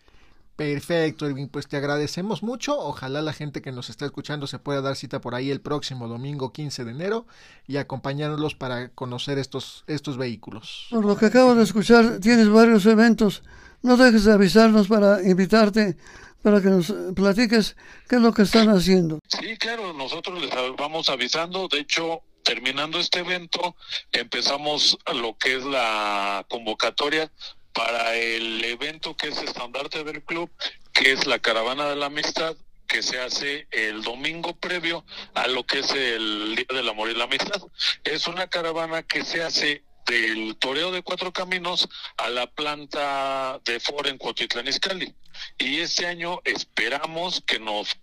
[0.56, 2.78] Perfecto, Irving, pues te agradecemos mucho.
[2.78, 6.06] Ojalá la gente que nos está escuchando se pueda dar cita por ahí el próximo
[6.06, 7.26] domingo 15 de enero
[7.66, 10.86] y acompañarnos para conocer estos, estos vehículos.
[10.90, 13.42] Por lo que acabo de escuchar, tienes varios eventos.
[13.84, 15.94] No dejes de avisarnos para invitarte,
[16.42, 17.76] para que nos platiques
[18.08, 19.18] qué es lo que están haciendo.
[19.28, 21.68] Sí, claro, nosotros les vamos avisando.
[21.68, 23.76] De hecho, terminando este evento,
[24.10, 27.30] empezamos lo que es la convocatoria
[27.74, 30.50] para el evento que es estandarte del club,
[30.94, 32.56] que es la Caravana de la Amistad,
[32.86, 35.04] que se hace el domingo previo
[35.34, 37.60] a lo que es el Día del Amor y la Amistad.
[38.02, 43.80] Es una caravana que se hace del Toreo de Cuatro Caminos a la planta de
[43.80, 45.14] Ford en Cuautitlán Izcalli.
[45.58, 47.96] Y este año esperamos que nos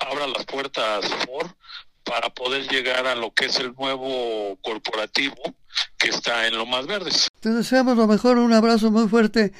[0.00, 1.50] abra las puertas Ford
[2.04, 5.36] para poder llegar a lo que es el nuevo corporativo
[5.98, 7.28] que está en lo más verdes.
[7.40, 9.52] Te deseamos lo mejor, un abrazo muy fuerte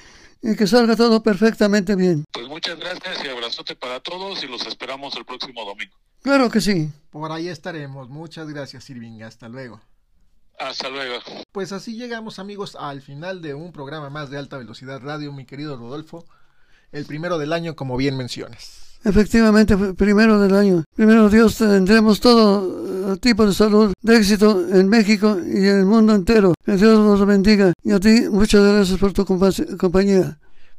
[0.43, 2.24] y que salga todo perfectamente bien.
[2.33, 5.95] Pues muchas gracias y abrazote para todos y los esperamos el próximo domingo.
[6.22, 6.91] Claro que sí.
[7.11, 8.09] Por ahí estaremos.
[8.09, 9.22] Muchas gracias, Irving.
[9.22, 9.81] Hasta luego.
[10.59, 11.16] Hasta luego.
[11.52, 15.44] Pues así llegamos, amigos, al final de un programa más de alta velocidad radio, mi
[15.44, 16.24] querido Rodolfo.
[16.90, 18.88] El primero del año, como bien mencionas.
[19.04, 20.84] Efectivamente, primero del año.
[20.94, 25.86] Primero Dios tendremos todo eh, tipo de salud, de éxito en México y en el
[25.86, 26.54] mundo entero.
[26.64, 27.72] Que Dios nos bendiga.
[27.84, 30.38] Y a ti, muchas gracias por tu compañía.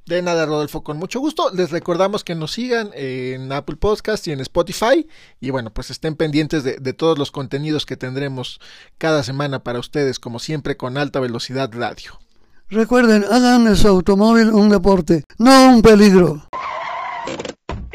[0.10, 1.52] De nada, Rodolfo, con mucho gusto.
[1.54, 5.08] Les recordamos que nos sigan en Apple Podcast y en Spotify.
[5.40, 8.60] Y bueno, pues estén pendientes de, todos los contenidos que tendremos
[8.98, 12.20] cada semana para ustedes, como siempre, con alta velocidad radio.
[12.70, 16.42] Recuerden, hagan de su automóvil un deporte, no un peligro.